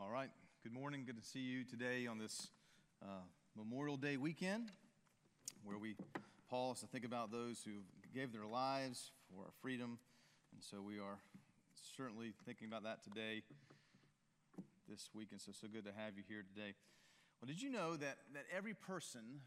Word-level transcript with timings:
All 0.00 0.10
right. 0.10 0.30
Good 0.62 0.72
morning. 0.72 1.02
Good 1.04 1.16
to 1.20 1.28
see 1.28 1.40
you 1.40 1.64
today 1.64 2.06
on 2.06 2.18
this 2.18 2.46
uh, 3.02 3.22
Memorial 3.56 3.96
Day 3.96 4.16
weekend, 4.16 4.70
where 5.64 5.76
we 5.76 5.96
pause 6.48 6.78
to 6.82 6.86
think 6.86 7.04
about 7.04 7.32
those 7.32 7.64
who 7.64 7.72
gave 8.14 8.32
their 8.32 8.46
lives 8.46 9.10
for 9.28 9.42
our 9.42 9.50
freedom. 9.60 9.98
And 10.52 10.62
so 10.62 10.80
we 10.80 11.00
are 11.00 11.18
certainly 11.96 12.32
thinking 12.46 12.68
about 12.68 12.84
that 12.84 13.02
today, 13.02 13.42
this 14.88 15.10
weekend. 15.14 15.40
So, 15.40 15.50
so 15.50 15.66
good 15.66 15.84
to 15.84 15.90
have 15.90 16.16
you 16.16 16.22
here 16.28 16.44
today. 16.54 16.74
Well, 17.40 17.48
did 17.48 17.60
you 17.60 17.68
know 17.68 17.96
that, 17.96 18.18
that 18.34 18.44
every 18.56 18.74
person 18.74 19.40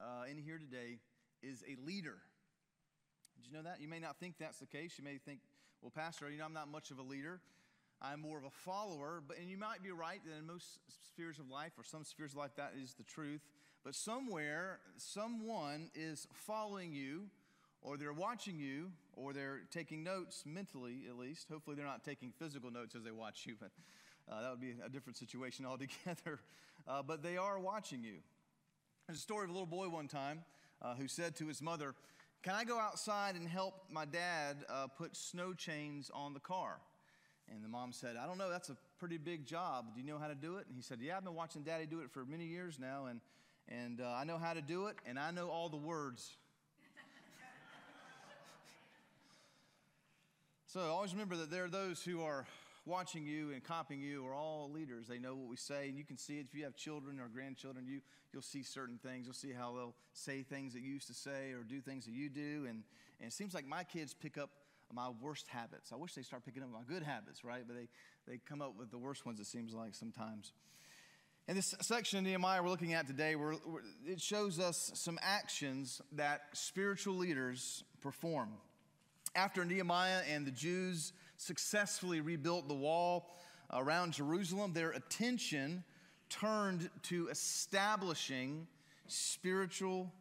uh, 0.00 0.24
in 0.28 0.38
here 0.38 0.58
today 0.58 0.98
is 1.40 1.62
a 1.68 1.80
leader? 1.86 2.18
Did 3.36 3.46
you 3.46 3.56
know 3.56 3.62
that? 3.62 3.80
You 3.80 3.86
may 3.86 4.00
not 4.00 4.18
think 4.18 4.38
that's 4.40 4.58
the 4.58 4.66
case. 4.66 4.94
You 4.98 5.04
may 5.04 5.18
think, 5.18 5.38
well, 5.82 5.92
Pastor, 5.94 6.28
you 6.28 6.38
know, 6.38 6.46
I'm 6.46 6.52
not 6.52 6.68
much 6.68 6.90
of 6.90 6.98
a 6.98 7.02
leader. 7.02 7.40
I'm 8.04 8.20
more 8.20 8.36
of 8.36 8.44
a 8.44 8.50
follower, 8.50 9.22
but 9.26 9.38
and 9.38 9.50
you 9.50 9.56
might 9.56 9.82
be 9.82 9.90
right 9.90 10.20
that 10.26 10.38
in 10.38 10.46
most 10.46 10.78
spheres 11.06 11.38
of 11.38 11.48
life 11.48 11.72
or 11.78 11.84
some 11.84 12.04
spheres 12.04 12.32
of 12.32 12.36
life 12.36 12.50
that 12.56 12.74
is 12.80 12.94
the 12.94 13.02
truth. 13.02 13.40
But 13.82 13.94
somewhere, 13.94 14.80
someone 14.98 15.90
is 15.94 16.28
following 16.32 16.92
you, 16.92 17.28
or 17.80 17.96
they're 17.96 18.12
watching 18.12 18.58
you, 18.58 18.90
or 19.14 19.32
they're 19.32 19.62
taking 19.70 20.04
notes 20.04 20.44
mentally, 20.44 21.04
at 21.08 21.16
least. 21.16 21.48
Hopefully, 21.50 21.76
they're 21.76 21.86
not 21.86 22.04
taking 22.04 22.30
physical 22.38 22.70
notes 22.70 22.94
as 22.94 23.04
they 23.04 23.10
watch 23.10 23.46
you, 23.46 23.54
but 23.58 23.70
uh, 24.30 24.42
that 24.42 24.50
would 24.50 24.60
be 24.60 24.74
a 24.84 24.88
different 24.90 25.16
situation 25.16 25.64
altogether. 25.66 26.40
Uh, 26.86 27.02
but 27.02 27.22
they 27.22 27.38
are 27.38 27.58
watching 27.58 28.02
you. 28.02 28.16
There's 29.06 29.18
a 29.18 29.22
story 29.22 29.44
of 29.44 29.50
a 29.50 29.52
little 29.52 29.66
boy 29.66 29.88
one 29.88 30.08
time 30.08 30.44
uh, 30.82 30.94
who 30.94 31.08
said 31.08 31.36
to 31.36 31.46
his 31.46 31.62
mother, 31.62 31.94
"Can 32.42 32.54
I 32.54 32.64
go 32.64 32.78
outside 32.78 33.34
and 33.34 33.48
help 33.48 33.74
my 33.90 34.04
dad 34.04 34.58
uh, 34.68 34.88
put 34.88 35.16
snow 35.16 35.54
chains 35.54 36.10
on 36.12 36.34
the 36.34 36.40
car?" 36.40 36.80
And 37.52 37.62
the 37.62 37.68
mom 37.68 37.92
said, 37.92 38.16
I 38.16 38.26
don't 38.26 38.38
know, 38.38 38.50
that's 38.50 38.70
a 38.70 38.76
pretty 38.98 39.18
big 39.18 39.44
job. 39.44 39.86
Do 39.94 40.00
you 40.00 40.06
know 40.06 40.18
how 40.18 40.28
to 40.28 40.34
do 40.34 40.56
it? 40.56 40.66
And 40.66 40.76
he 40.76 40.82
said, 40.82 40.98
Yeah, 41.00 41.16
I've 41.16 41.24
been 41.24 41.34
watching 41.34 41.62
daddy 41.62 41.86
do 41.86 42.00
it 42.00 42.10
for 42.10 42.24
many 42.24 42.46
years 42.46 42.78
now, 42.80 43.06
and, 43.06 43.20
and 43.68 44.00
uh, 44.00 44.14
I 44.16 44.24
know 44.24 44.38
how 44.38 44.54
to 44.54 44.62
do 44.62 44.86
it, 44.86 44.96
and 45.06 45.18
I 45.18 45.30
know 45.30 45.48
all 45.48 45.68
the 45.68 45.76
words. 45.76 46.36
so 50.66 50.80
always 50.80 51.12
remember 51.12 51.36
that 51.36 51.50
there 51.50 51.64
are 51.64 51.68
those 51.68 52.02
who 52.02 52.22
are 52.22 52.46
watching 52.86 53.26
you 53.26 53.52
and 53.52 53.62
copying 53.62 54.00
you 54.00 54.26
are 54.26 54.34
all 54.34 54.70
leaders. 54.72 55.06
They 55.06 55.18
know 55.18 55.34
what 55.34 55.48
we 55.48 55.56
say, 55.56 55.88
and 55.88 55.98
you 55.98 56.04
can 56.04 56.16
see 56.16 56.38
it 56.38 56.46
if 56.50 56.56
you 56.56 56.64
have 56.64 56.76
children 56.76 57.20
or 57.20 57.28
grandchildren. 57.28 57.86
You 57.86 58.00
you'll 58.32 58.42
see 58.42 58.62
certain 58.62 58.98
things. 58.98 59.26
You'll 59.26 59.34
see 59.34 59.52
how 59.52 59.74
they'll 59.74 59.94
say 60.12 60.42
things 60.42 60.72
that 60.72 60.80
you 60.80 60.94
used 60.94 61.08
to 61.08 61.14
say 61.14 61.52
or 61.52 61.62
do 61.62 61.80
things 61.80 62.06
that 62.06 62.12
you 62.12 62.28
do, 62.28 62.66
and 62.68 62.82
and 63.20 63.28
it 63.28 63.32
seems 63.32 63.54
like 63.54 63.66
my 63.66 63.84
kids 63.84 64.14
pick 64.14 64.38
up 64.38 64.50
my 64.94 65.08
worst 65.20 65.48
habits. 65.48 65.92
I 65.92 65.96
wish 65.96 66.14
they 66.14 66.22
start 66.22 66.44
picking 66.44 66.62
up 66.62 66.70
my 66.70 66.82
good 66.86 67.02
habits, 67.02 67.44
right? 67.44 67.64
But 67.66 67.76
they, 67.76 67.88
they 68.26 68.38
come 68.48 68.62
up 68.62 68.78
with 68.78 68.90
the 68.90 68.98
worst 68.98 69.26
ones, 69.26 69.40
it 69.40 69.46
seems 69.46 69.74
like 69.74 69.94
sometimes. 69.94 70.52
In 71.46 71.56
this 71.56 71.74
section 71.82 72.20
of 72.20 72.24
Nehemiah 72.24 72.62
we're 72.62 72.70
looking 72.70 72.94
at 72.94 73.06
today, 73.06 73.34
we're, 73.34 73.56
we're, 73.66 73.80
it 74.06 74.20
shows 74.20 74.58
us 74.58 74.92
some 74.94 75.18
actions 75.20 76.00
that 76.12 76.42
spiritual 76.52 77.16
leaders 77.16 77.84
perform. 78.00 78.50
After 79.34 79.64
Nehemiah 79.64 80.22
and 80.30 80.46
the 80.46 80.52
Jews 80.52 81.12
successfully 81.36 82.20
rebuilt 82.20 82.68
the 82.68 82.74
wall 82.74 83.36
around 83.72 84.12
Jerusalem, 84.12 84.72
their 84.72 84.90
attention 84.92 85.84
turned 86.30 86.88
to 87.02 87.28
establishing 87.28 88.66
spiritual 89.06 90.12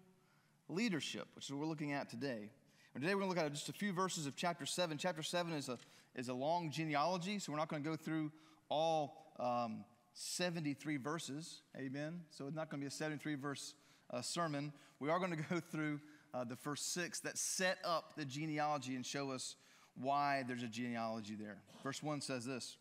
leadership, 0.68 1.28
which 1.36 1.46
is 1.46 1.52
what 1.52 1.60
we're 1.60 1.68
looking 1.68 1.94
at 1.94 2.10
today. 2.10 2.50
And 2.94 3.02
today 3.02 3.16
we're 3.16 3.22
going 3.22 3.34
to 3.34 3.38
look 3.38 3.46
at 3.46 3.54
just 3.54 3.70
a 3.70 3.74
few 3.74 3.92
verses 3.92 4.28
of 4.28 4.36
chapter 4.36 4.68
7. 4.68 5.00
Chapter 5.00 5.24
7 5.24 5.52
is 5.54 5.68
a, 5.68 5.80
is 6.16 6.30
a 6.30 6.34
long 6.34 6.70
genealogy, 6.70 7.40
so 7.40 7.52
we're 7.52 7.58
not 7.58 7.68
going 7.68 7.84
to 7.84 7.90
go 7.90 7.96
through 7.96 8.32
all 8.70 9.34
um, 9.40 9.84
73 10.14 10.98
verses. 10.98 11.64
Amen. 11.76 12.22
So 12.30 12.46
it's 12.46 12.56
not 12.56 12.70
going 12.70 12.82
to 12.82 12.84
be 12.84 12.88
a 12.88 12.92
73 12.92 13.34
verse 13.34 13.74
uh, 14.12 14.22
sermon. 14.22 14.72
We 15.00 15.10
are 15.10 15.18
going 15.18 15.32
to 15.36 15.44
go 15.50 15.60
through 15.60 16.02
uh, 16.36 16.44
the 16.44 16.56
first 16.56 16.94
six 16.94 17.20
that 17.22 17.36
set 17.40 17.80
up 17.84 18.14
the 18.16 18.26
genealogy 18.26 18.96
and 18.96 19.04
show 19.04 19.32
us 19.32 19.56
why 19.96 20.44
there's 20.48 20.62
a 20.62 20.68
genealogy 20.68 21.34
there. 21.34 21.58
Verse 21.82 22.04
1 22.04 22.22
says 22.22 22.46
this 22.46 22.78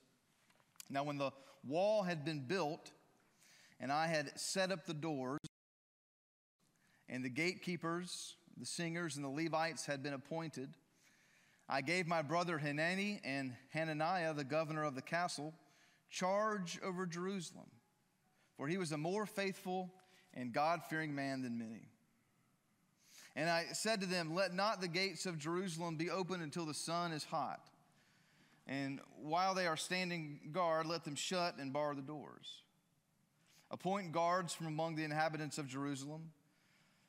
Now, 0.91 1.05
when 1.05 1.17
the 1.17 1.31
wall 1.67 2.03
had 2.03 2.23
been 2.23 2.41
built, 2.41 2.91
and 3.81 3.91
I 3.91 4.09
had 4.09 4.39
set 4.39 4.73
up 4.73 4.85
the 4.85 4.93
doors, 4.93 5.41
and 7.09 7.25
the 7.25 7.31
gatekeepers, 7.31 8.37
the 8.59 8.67
singers 8.67 9.17
and 9.17 9.25
the 9.25 9.29
Levites 9.29 9.87
had 9.87 10.03
been 10.03 10.15
appointed. 10.15 10.71
I 11.69 11.81
gave 11.81 12.07
my 12.07 12.23
brother 12.23 12.59
Hanani 12.59 13.21
and 13.25 13.55
Hananiah, 13.71 14.35
the 14.35 14.45
governor 14.45 14.85
of 14.85 14.95
the 14.95 15.03
castle, 15.03 15.55
charge 16.11 16.79
over 16.83 17.07
Jerusalem, 17.07 17.71
for 18.57 18.69
he 18.69 18.77
was 18.77 18.93
a 18.93 18.99
more 18.99 19.27
faithful 19.27 19.93
and 20.35 20.53
God 20.53 20.83
fearing 20.89 21.15
man 21.15 21.43
than 21.43 21.59
many. 21.59 21.89
And 23.35 23.49
I 23.49 23.67
said 23.73 24.01
to 24.01 24.07
them, 24.07 24.35
Let 24.35 24.53
not 24.53 24.81
the 24.81 24.89
gates 24.89 25.25
of 25.25 25.39
Jerusalem 25.39 25.97
be 25.97 26.11
open 26.11 26.43
until 26.43 26.67
the 26.67 26.75
sun 26.75 27.13
is 27.13 27.25
hot. 27.25 27.61
And 28.67 29.01
while 29.21 29.55
they 29.55 29.67
are 29.67 29.77
standing 29.77 30.39
guard, 30.53 30.87
let 30.87 31.05
them 31.05 31.15
shut 31.15 31.57
and 31.59 31.73
bar 31.73 31.95
the 31.95 32.03
doors. 32.03 32.63
Appoint 33.71 34.13
guards 34.13 34.53
from 34.53 34.67
among 34.67 34.97
the 34.97 35.05
inhabitants 35.05 35.59
of 35.59 35.67
Jerusalem 35.67 36.31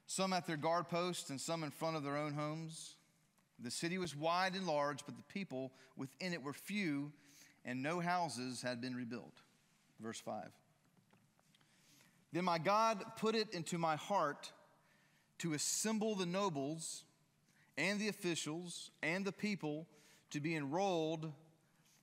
some 0.06 0.34
at 0.34 0.46
their 0.46 0.58
guard 0.58 0.90
posts 0.90 1.30
and 1.30 1.40
some 1.40 1.64
in 1.64 1.72
front 1.72 1.96
of 1.96 2.04
their 2.04 2.18
own 2.18 2.34
homes. 2.34 2.96
The 3.60 3.72
city 3.72 3.98
was 3.98 4.16
wide 4.16 4.56
and 4.56 4.68
large, 4.68 5.06
but 5.06 5.16
the 5.16 5.24
people 5.24 5.72
within 5.96 6.34
it 6.34 6.44
were 6.44 6.54
few, 6.54 7.12
and 7.64 7.82
no 7.82 8.00
houses 8.00 8.62
had 8.62 8.82
been 8.82 8.96
rebuilt. 8.96 9.42
Verse 10.00 10.20
5. 10.20 10.50
Then 12.34 12.46
my 12.46 12.58
God 12.58 13.04
put 13.18 13.36
it 13.36 13.54
into 13.54 13.78
my 13.78 13.96
heart 13.96 14.52
to 15.40 15.54
assemble 15.54 16.16
the 16.16 16.26
nobles 16.26 17.04
and 17.78 18.00
the 18.00 18.08
officials 18.08 18.92
and 19.02 19.24
the 19.24 19.32
people 19.32 19.88
to 20.32 20.40
be 20.40 20.56
enrolled 20.56 21.32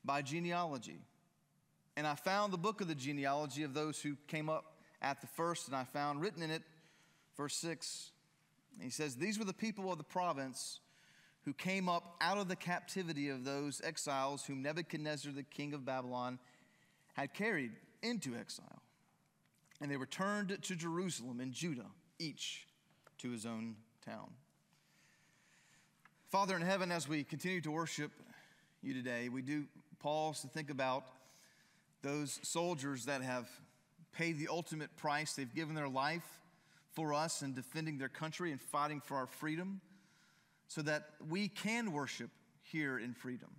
by 0.05 0.22
genealogy. 0.22 1.00
And 1.97 2.06
I 2.06 2.15
found 2.15 2.53
the 2.53 2.59
book 2.59 2.81
of 2.81 2.89
the 2.89 2.94
genealogy 2.94 3.65
of 3.65 3.75
those 3.75 4.00
who 4.00 4.16
came 4.28 4.49
up 4.49 4.77
at 5.03 5.21
the 5.21 5.27
first, 5.27 5.66
and 5.66 5.77
I 5.77 5.84
found 5.84 6.21
written 6.21 6.43
in 6.43 6.50
it 6.50 6.62
Verse 7.36 7.54
6, 7.56 8.10
he 8.80 8.91
says, 8.91 9.16
These 9.16 9.38
were 9.38 9.44
the 9.44 9.52
people 9.52 9.91
of 9.91 9.98
the 9.98 10.04
province 10.04 10.80
who 11.44 11.52
came 11.54 11.88
up 11.88 12.16
out 12.20 12.38
of 12.38 12.48
the 12.48 12.56
captivity 12.56 13.28
of 13.28 13.44
those 13.44 13.80
exiles 13.82 14.44
whom 14.44 14.62
Nebuchadnezzar, 14.62 15.32
the 15.32 15.42
king 15.42 15.72
of 15.72 15.84
Babylon, 15.84 16.38
had 17.14 17.32
carried 17.32 17.72
into 18.02 18.34
exile. 18.34 18.82
And 19.80 19.91
they 19.91 19.96
returned 19.96 20.58
to 20.60 20.76
Jerusalem 20.76 21.41
and 21.41 21.52
Judah, 21.52 21.86
each 22.18 22.66
to 23.18 23.30
his 23.30 23.47
own 23.47 23.76
town. 24.04 24.30
Father 26.28 26.54
in 26.54 26.62
heaven, 26.62 26.92
as 26.92 27.08
we 27.08 27.24
continue 27.24 27.60
to 27.62 27.70
worship 27.70 28.12
you 28.82 28.94
today, 28.94 29.28
we 29.28 29.42
do 29.42 29.64
pause 29.98 30.41
to 30.42 30.48
think 30.48 30.70
about 30.70 31.04
those 32.02 32.38
soldiers 32.42 33.06
that 33.06 33.22
have 33.22 33.48
paid 34.12 34.38
the 34.38 34.48
ultimate 34.48 34.94
price. 34.97 35.32
They've 35.32 35.52
given 35.54 35.74
their 35.74 35.88
life 35.88 36.40
for 36.95 37.15
us 37.15 37.43
in 37.43 37.55
defending 37.55 37.99
their 37.99 38.09
country 38.09 38.51
and 38.51 38.61
fighting 38.61 39.01
for 39.01 39.17
our 39.17 39.27
freedom 39.27 39.81
so 40.67 40.83
that 40.83 41.05
we 41.28 41.49
can 41.49 41.93
worship 41.93 42.31
here 42.62 42.99
in 42.99 43.12
freedom. 43.12 43.51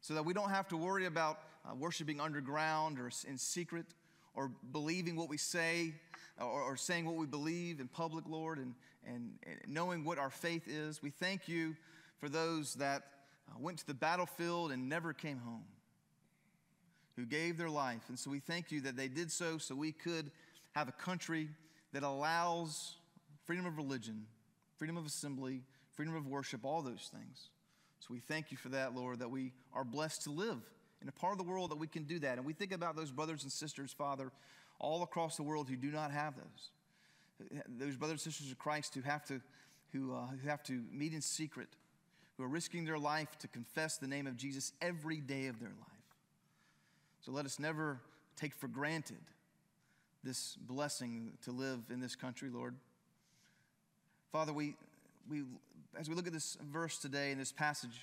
So 0.00 0.14
that 0.14 0.24
we 0.24 0.34
don't 0.34 0.50
have 0.50 0.68
to 0.68 0.76
worry 0.76 1.06
about 1.06 1.40
uh, 1.64 1.74
worshiping 1.74 2.20
underground 2.20 2.98
or 2.98 3.10
in 3.26 3.38
secret 3.38 3.86
or 4.34 4.50
believing 4.70 5.16
what 5.16 5.28
we 5.28 5.38
say 5.38 5.94
or, 6.38 6.62
or, 6.62 6.76
saying 6.76 7.06
what 7.06 7.16
we 7.16 7.26
believe 7.26 7.80
in 7.80 7.88
public, 7.88 8.26
Lord, 8.28 8.58
and, 8.58 8.74
and, 9.06 9.32
and, 9.46 9.58
knowing 9.66 10.04
what 10.04 10.18
our 10.18 10.28
faith 10.28 10.68
is. 10.68 11.02
We 11.02 11.08
thank 11.08 11.48
you 11.48 11.74
for 12.18 12.28
those 12.28 12.74
that 12.74 13.02
uh, 13.48 13.54
went 13.58 13.78
to 13.78 13.86
the 13.86 13.94
battlefield 13.94 14.72
and 14.72 14.88
never 14.88 15.14
came 15.14 15.38
home, 15.38 15.64
who 17.16 17.24
gave 17.24 17.56
their 17.56 17.70
life. 17.70 18.02
And 18.08 18.18
so 18.18 18.30
we 18.30 18.40
thank 18.40 18.70
you 18.70 18.82
that 18.82 18.96
they 18.96 19.08
did 19.08 19.32
so 19.32 19.56
so 19.56 19.74
we 19.74 19.92
could 19.92 20.30
have 20.72 20.88
a 20.88 20.92
country 20.92 21.48
that 21.96 22.02
allows 22.02 22.96
freedom 23.46 23.64
of 23.64 23.78
religion, 23.78 24.26
freedom 24.76 24.98
of 24.98 25.06
assembly, 25.06 25.62
freedom 25.94 26.14
of 26.14 26.26
worship, 26.26 26.62
all 26.62 26.82
those 26.82 27.10
things. 27.10 27.48
So 28.00 28.08
we 28.10 28.20
thank 28.20 28.50
you 28.50 28.58
for 28.58 28.68
that, 28.68 28.94
Lord, 28.94 29.20
that 29.20 29.30
we 29.30 29.54
are 29.72 29.82
blessed 29.82 30.24
to 30.24 30.30
live 30.30 30.58
in 31.00 31.08
a 31.08 31.12
part 31.12 31.32
of 31.32 31.38
the 31.38 31.44
world 31.44 31.70
that 31.70 31.78
we 31.78 31.86
can 31.86 32.02
do 32.02 32.18
that. 32.18 32.36
And 32.36 32.46
we 32.46 32.52
think 32.52 32.72
about 32.72 32.96
those 32.96 33.10
brothers 33.10 33.44
and 33.44 33.50
sisters, 33.50 33.94
Father, 33.96 34.30
all 34.78 35.04
across 35.04 35.38
the 35.38 35.42
world 35.42 35.70
who 35.70 35.76
do 35.76 35.90
not 35.90 36.10
have 36.10 36.34
those. 36.36 37.60
Those 37.66 37.96
brothers 37.96 38.26
and 38.26 38.34
sisters 38.34 38.52
of 38.52 38.58
Christ 38.58 38.94
who 38.94 39.00
have 39.00 39.24
to, 39.28 39.40
who, 39.94 40.14
uh, 40.14 40.26
who 40.42 40.50
have 40.50 40.62
to 40.64 40.82
meet 40.92 41.14
in 41.14 41.22
secret, 41.22 41.68
who 42.36 42.44
are 42.44 42.48
risking 42.48 42.84
their 42.84 42.98
life 42.98 43.38
to 43.38 43.48
confess 43.48 43.96
the 43.96 44.06
name 44.06 44.26
of 44.26 44.36
Jesus 44.36 44.74
every 44.82 45.22
day 45.22 45.46
of 45.46 45.60
their 45.60 45.70
life. 45.70 46.14
So 47.22 47.32
let 47.32 47.46
us 47.46 47.58
never 47.58 48.02
take 48.36 48.54
for 48.54 48.68
granted 48.68 49.16
this 50.24 50.56
blessing 50.60 51.32
to 51.44 51.52
live 51.52 51.80
in 51.90 52.00
this 52.00 52.16
country, 52.16 52.48
Lord. 52.50 52.74
Father, 54.32 54.52
we, 54.52 54.76
we, 55.28 55.42
as 55.98 56.08
we 56.08 56.14
look 56.14 56.26
at 56.26 56.32
this 56.32 56.58
verse 56.70 56.98
today 56.98 57.30
in 57.30 57.38
this 57.38 57.52
passage, 57.52 58.00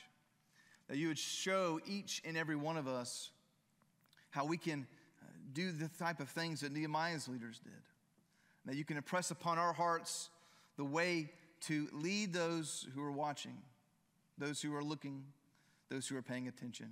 that 0.87 0.97
you 0.97 1.07
would 1.07 1.17
show 1.17 1.79
each 1.85 2.21
and 2.25 2.37
every 2.37 2.55
one 2.55 2.77
of 2.77 2.87
us 2.87 3.31
how 4.29 4.45
we 4.45 4.57
can 4.57 4.87
uh, 5.21 5.25
do 5.53 5.71
the 5.71 5.87
type 5.99 6.19
of 6.19 6.29
things 6.29 6.61
that 6.61 6.71
Nehemiah's 6.71 7.27
leaders 7.27 7.59
did. 7.63 7.73
That 8.65 8.75
you 8.75 8.85
can 8.85 8.97
impress 8.97 9.31
upon 9.31 9.57
our 9.57 9.73
hearts 9.73 10.29
the 10.77 10.85
way 10.85 11.29
to 11.67 11.87
lead 11.93 12.33
those 12.33 12.87
who 12.95 13.03
are 13.03 13.11
watching, 13.11 13.57
those 14.37 14.61
who 14.61 14.75
are 14.75 14.83
looking, 14.83 15.23
those 15.89 16.07
who 16.07 16.17
are 16.17 16.21
paying 16.21 16.47
attention. 16.47 16.87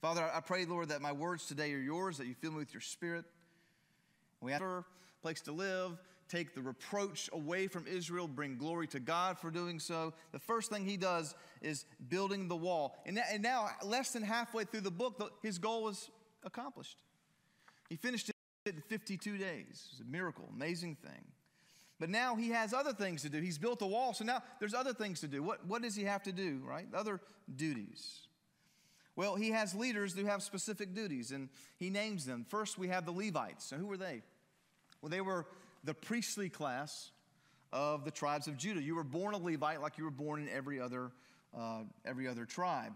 Father, 0.00 0.28
I 0.34 0.40
pray, 0.40 0.64
Lord, 0.64 0.88
that 0.88 1.00
my 1.00 1.12
words 1.12 1.46
today 1.46 1.72
are 1.72 1.78
yours, 1.78 2.18
that 2.18 2.26
you 2.26 2.34
fill 2.34 2.50
me 2.50 2.58
with 2.58 2.74
your 2.74 2.80
spirit. 2.80 3.24
We 4.42 4.52
have 4.52 4.62
a 4.62 4.84
place 5.22 5.40
to 5.42 5.52
live, 5.52 5.98
take 6.28 6.54
the 6.54 6.62
reproach 6.62 7.30
away 7.32 7.68
from 7.68 7.86
Israel, 7.86 8.26
bring 8.26 8.56
glory 8.56 8.86
to 8.88 9.00
God 9.00 9.38
for 9.38 9.50
doing 9.50 9.78
so. 9.78 10.12
The 10.32 10.38
first 10.38 10.70
thing 10.70 10.84
he 10.84 10.96
does 10.96 11.34
is 11.60 11.84
building 12.08 12.48
the 12.48 12.56
wall. 12.56 12.96
And, 13.06 13.20
now, 13.40 13.68
less 13.84 14.12
than 14.12 14.22
halfway 14.22 14.64
through 14.64 14.80
the 14.80 14.90
book, 14.90 15.38
his 15.42 15.58
goal 15.58 15.84
was 15.84 16.10
accomplished. 16.42 16.98
He 17.88 17.96
finished 17.96 18.30
it 18.30 18.34
in 18.74 18.82
52 18.88 19.38
days. 19.38 19.88
It's 19.90 20.00
a 20.00 20.04
miracle, 20.04 20.48
amazing 20.54 20.96
thing. 20.96 21.24
But 22.00 22.10
now 22.10 22.34
he 22.34 22.48
has 22.48 22.74
other 22.74 22.92
things 22.92 23.22
to 23.22 23.28
do. 23.28 23.40
He's 23.40 23.58
built 23.58 23.80
a 23.82 23.86
wall, 23.86 24.12
so 24.12 24.24
now 24.24 24.42
there's 24.58 24.74
other 24.74 24.92
things 24.92 25.20
to 25.20 25.28
do. 25.28 25.42
What, 25.42 25.64
what 25.66 25.82
does 25.82 25.94
he 25.94 26.04
have 26.04 26.22
to 26.24 26.32
do, 26.32 26.60
right? 26.64 26.86
Other 26.92 27.20
duties. 27.54 28.26
Well, 29.14 29.36
he 29.36 29.50
has 29.50 29.74
leaders 29.74 30.14
who 30.14 30.24
have 30.24 30.42
specific 30.42 30.94
duties, 30.94 31.30
and 31.30 31.48
he 31.76 31.90
names 31.90 32.24
them. 32.24 32.46
First, 32.48 32.78
we 32.78 32.88
have 32.88 33.04
the 33.04 33.12
Levites. 33.12 33.66
So, 33.66 33.76
who 33.76 33.86
were 33.86 33.98
they? 33.98 34.22
Well, 35.02 35.10
they 35.10 35.20
were 35.20 35.46
the 35.84 35.94
priestly 35.94 36.48
class 36.48 37.10
of 37.72 38.04
the 38.04 38.10
tribes 38.10 38.46
of 38.46 38.56
Judah. 38.56 38.80
You 38.80 38.94
were 38.94 39.04
born 39.04 39.34
a 39.34 39.38
Levite 39.38 39.82
like 39.82 39.98
you 39.98 40.04
were 40.04 40.10
born 40.10 40.40
in 40.40 40.48
every 40.48 40.80
other, 40.80 41.10
uh, 41.56 41.80
every 42.04 42.28
other 42.28 42.44
tribe. 42.44 42.92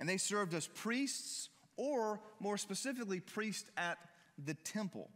And 0.00 0.08
they 0.08 0.16
served 0.16 0.54
as 0.54 0.66
priests, 0.66 1.50
or 1.76 2.20
more 2.40 2.56
specifically, 2.56 3.20
priests 3.20 3.70
at 3.76 3.98
the 4.42 4.54
temple. 4.54 5.10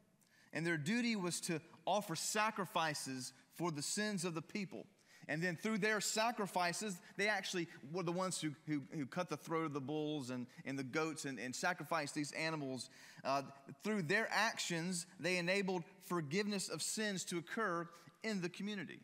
And 0.52 0.66
their 0.66 0.76
duty 0.76 1.16
was 1.16 1.40
to 1.42 1.60
offer 1.86 2.14
sacrifices 2.14 3.32
for 3.54 3.70
the 3.70 3.82
sins 3.82 4.24
of 4.24 4.34
the 4.34 4.42
people. 4.42 4.86
And 5.28 5.42
then 5.42 5.56
through 5.56 5.78
their 5.78 6.00
sacrifices, 6.00 7.00
they 7.16 7.28
actually 7.28 7.66
were 7.92 8.04
the 8.04 8.12
ones 8.12 8.40
who, 8.40 8.52
who, 8.66 8.82
who 8.92 9.06
cut 9.06 9.28
the 9.28 9.36
throat 9.36 9.66
of 9.66 9.72
the 9.72 9.80
bulls 9.80 10.30
and, 10.30 10.46
and 10.64 10.78
the 10.78 10.84
goats 10.84 11.24
and, 11.24 11.38
and 11.38 11.54
sacrificed 11.54 12.14
these 12.14 12.30
animals. 12.32 12.90
Uh, 13.24 13.42
through 13.82 14.02
their 14.02 14.28
actions, 14.30 15.06
they 15.18 15.38
enabled 15.38 15.82
forgiveness 16.04 16.68
of 16.68 16.80
sins 16.80 17.24
to 17.24 17.38
occur 17.38 17.88
in 18.22 18.40
the 18.40 18.48
community. 18.48 19.00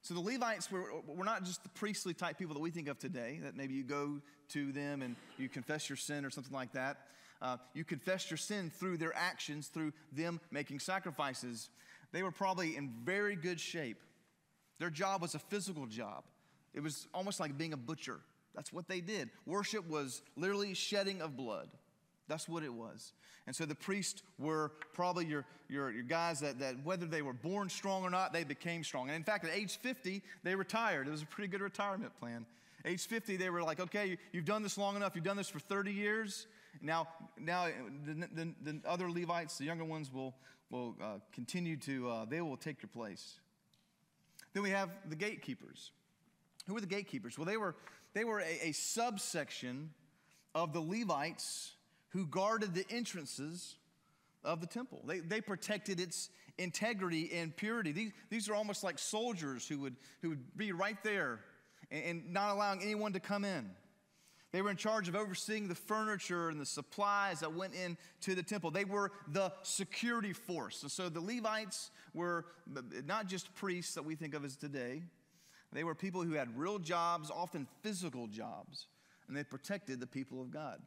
So 0.00 0.14
the 0.14 0.20
Levites 0.20 0.70
were, 0.70 0.84
were 1.06 1.24
not 1.24 1.44
just 1.44 1.62
the 1.62 1.68
priestly 1.68 2.14
type 2.14 2.38
people 2.38 2.54
that 2.54 2.60
we 2.60 2.70
think 2.70 2.88
of 2.88 2.98
today, 2.98 3.38
that 3.42 3.54
maybe 3.54 3.74
you 3.74 3.84
go 3.84 4.20
to 4.50 4.72
them 4.72 5.02
and 5.02 5.16
you 5.38 5.48
confess 5.48 5.88
your 5.88 5.96
sin 5.96 6.24
or 6.24 6.30
something 6.30 6.52
like 6.52 6.72
that. 6.72 6.96
Uh, 7.42 7.56
you 7.74 7.84
confess 7.84 8.30
your 8.30 8.38
sin 8.38 8.70
through 8.70 8.96
their 8.96 9.14
actions, 9.14 9.68
through 9.68 9.92
them 10.12 10.40
making 10.50 10.78
sacrifices. 10.78 11.68
They 12.12 12.22
were 12.22 12.32
probably 12.32 12.76
in 12.76 12.90
very 13.04 13.36
good 13.36 13.60
shape 13.60 13.98
their 14.78 14.90
job 14.90 15.22
was 15.22 15.34
a 15.34 15.38
physical 15.38 15.86
job, 15.86 16.24
it 16.74 16.80
was 16.80 17.06
almost 17.12 17.40
like 17.40 17.56
being 17.56 17.72
a 17.72 17.76
butcher. 17.76 18.20
That's 18.54 18.72
what 18.72 18.88
they 18.88 19.00
did. 19.00 19.30
Worship 19.46 19.88
was 19.88 20.22
literally 20.36 20.74
shedding 20.74 21.22
of 21.22 21.36
blood. 21.36 21.68
That's 22.28 22.48
what 22.48 22.62
it 22.62 22.72
was. 22.72 23.12
And 23.46 23.56
so 23.56 23.64
the 23.64 23.74
priests 23.74 24.22
were 24.38 24.72
probably 24.92 25.26
your, 25.26 25.44
your, 25.68 25.90
your 25.90 26.04
guys 26.04 26.40
that, 26.40 26.58
that, 26.60 26.76
whether 26.84 27.06
they 27.06 27.22
were 27.22 27.32
born 27.32 27.68
strong 27.68 28.04
or 28.04 28.10
not, 28.10 28.32
they 28.32 28.44
became 28.44 28.84
strong. 28.84 29.08
And 29.08 29.16
in 29.16 29.24
fact, 29.24 29.44
at 29.44 29.50
age 29.52 29.78
50, 29.78 30.22
they 30.44 30.54
retired. 30.54 31.08
It 31.08 31.10
was 31.10 31.22
a 31.22 31.26
pretty 31.26 31.48
good 31.48 31.60
retirement 31.60 32.12
plan. 32.20 32.46
Age 32.84 33.06
50, 33.06 33.36
they 33.36 33.50
were 33.50 33.62
like, 33.62 33.80
okay, 33.80 34.18
you've 34.32 34.44
done 34.44 34.62
this 34.62 34.78
long 34.78 34.96
enough. 34.96 35.14
You've 35.14 35.24
done 35.24 35.36
this 35.36 35.48
for 35.48 35.60
30 35.60 35.92
years. 35.92 36.46
Now, 36.80 37.08
now 37.38 37.68
the, 38.06 38.28
the, 38.34 38.54
the 38.62 38.80
other 38.86 39.10
Levites, 39.10 39.58
the 39.58 39.64
younger 39.64 39.84
ones, 39.84 40.12
will, 40.12 40.34
will 40.70 40.96
uh, 41.00 41.18
continue 41.32 41.76
to, 41.78 42.08
uh, 42.08 42.24
they 42.24 42.40
will 42.40 42.56
take 42.56 42.82
your 42.82 42.88
place. 42.88 43.40
Then 44.52 44.62
we 44.62 44.70
have 44.70 44.90
the 45.08 45.16
gatekeepers. 45.16 45.92
Who 46.66 46.74
were 46.74 46.80
the 46.80 46.86
gatekeepers? 46.86 47.38
Well, 47.38 47.46
they 47.46 47.56
were, 47.56 47.74
they 48.14 48.24
were 48.24 48.40
a, 48.40 48.68
a 48.68 48.72
subsection 48.72 49.90
of 50.54 50.72
the 50.72 50.80
Levites 50.80 51.72
who 52.10 52.26
guarded 52.26 52.74
the 52.74 52.84
entrances 52.90 53.76
of 54.44 54.60
the 54.60 54.66
temple. 54.66 55.00
They, 55.06 55.20
they 55.20 55.40
protected 55.40 55.98
its 56.00 56.28
integrity 56.58 57.30
and 57.34 57.56
purity. 57.56 57.92
These, 57.92 58.12
these 58.28 58.48
are 58.48 58.54
almost 58.54 58.84
like 58.84 58.98
soldiers 58.98 59.66
who 59.66 59.78
would, 59.80 59.96
who 60.20 60.30
would 60.30 60.56
be 60.56 60.72
right 60.72 61.02
there 61.02 61.40
and, 61.90 62.04
and 62.04 62.32
not 62.32 62.50
allowing 62.50 62.82
anyone 62.82 63.12
to 63.14 63.20
come 63.20 63.44
in. 63.44 63.70
They 64.52 64.60
were 64.60 64.70
in 64.70 64.76
charge 64.76 65.08
of 65.08 65.16
overseeing 65.16 65.66
the 65.66 65.74
furniture 65.74 66.50
and 66.50 66.60
the 66.60 66.66
supplies 66.66 67.40
that 67.40 67.54
went 67.54 67.72
into 67.74 68.34
the 68.34 68.42
temple. 68.42 68.70
They 68.70 68.84
were 68.84 69.10
the 69.28 69.50
security 69.62 70.34
force. 70.34 70.82
And 70.82 70.92
so 70.92 71.08
the 71.08 71.22
Levites 71.22 71.90
were 72.12 72.44
not 73.06 73.28
just 73.28 73.54
priests 73.54 73.94
that 73.94 74.04
we 74.04 74.14
think 74.14 74.34
of 74.34 74.44
as 74.44 74.56
today, 74.56 75.02
they 75.72 75.84
were 75.84 75.94
people 75.94 76.22
who 76.22 76.34
had 76.34 76.56
real 76.58 76.78
jobs, 76.78 77.30
often 77.30 77.66
physical 77.82 78.26
jobs, 78.26 78.88
and 79.26 79.34
they 79.34 79.42
protected 79.42 80.00
the 80.00 80.06
people 80.06 80.42
of 80.42 80.50
God. 80.50 80.82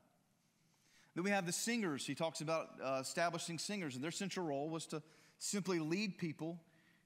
Then 1.16 1.24
we 1.24 1.32
have 1.32 1.48
the 1.48 1.52
singers. 1.52 2.06
He 2.06 2.14
talks 2.14 2.42
about 2.42 2.70
uh, 2.84 3.00
establishing 3.02 3.58
singers, 3.58 3.96
and 3.96 4.04
their 4.04 4.12
central 4.12 4.46
role 4.46 4.70
was 4.70 4.86
to 4.88 5.02
simply 5.40 5.80
lead 5.80 6.20
people 6.20 6.60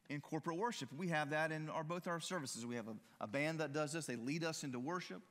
in 0.09 0.19
corporate 0.19 0.57
worship. 0.57 0.89
We 0.97 1.07
have 1.07 1.29
that 1.29 1.53
in 1.53 1.69
our, 1.69 1.85
both 1.85 2.07
our 2.07 2.19
services. 2.19 2.65
We 2.65 2.75
have 2.75 2.87
a, 2.89 2.95
a 3.21 3.27
band 3.27 3.59
that 3.59 3.71
does 3.71 3.93
this, 3.93 4.07
they 4.07 4.17
lead 4.17 4.43
us 4.43 4.65
into 4.65 4.79
worship. 4.79 5.21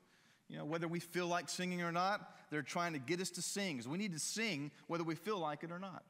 You 0.49 0.59
know, 0.59 0.65
whether 0.65 0.89
we 0.89 1.01
feel 1.01 1.27
like 1.27 1.49
singing 1.49 1.83
or 1.83 1.93
not, 1.93 2.35
they're 2.51 2.63
trying 2.63 2.95
to 2.95 2.99
get 2.99 3.21
us 3.21 3.31
to 3.31 3.43
sing 3.43 3.77
because 3.77 3.89
we 3.89 3.99
need 3.99 4.13
to 4.15 4.19
sing 4.19 4.71
whether 4.87 5.05
we 5.05 5.15
feel 5.15 5.39
like 5.39 5.63
it 5.63 5.71
or 5.71 5.79
not. 5.79 6.05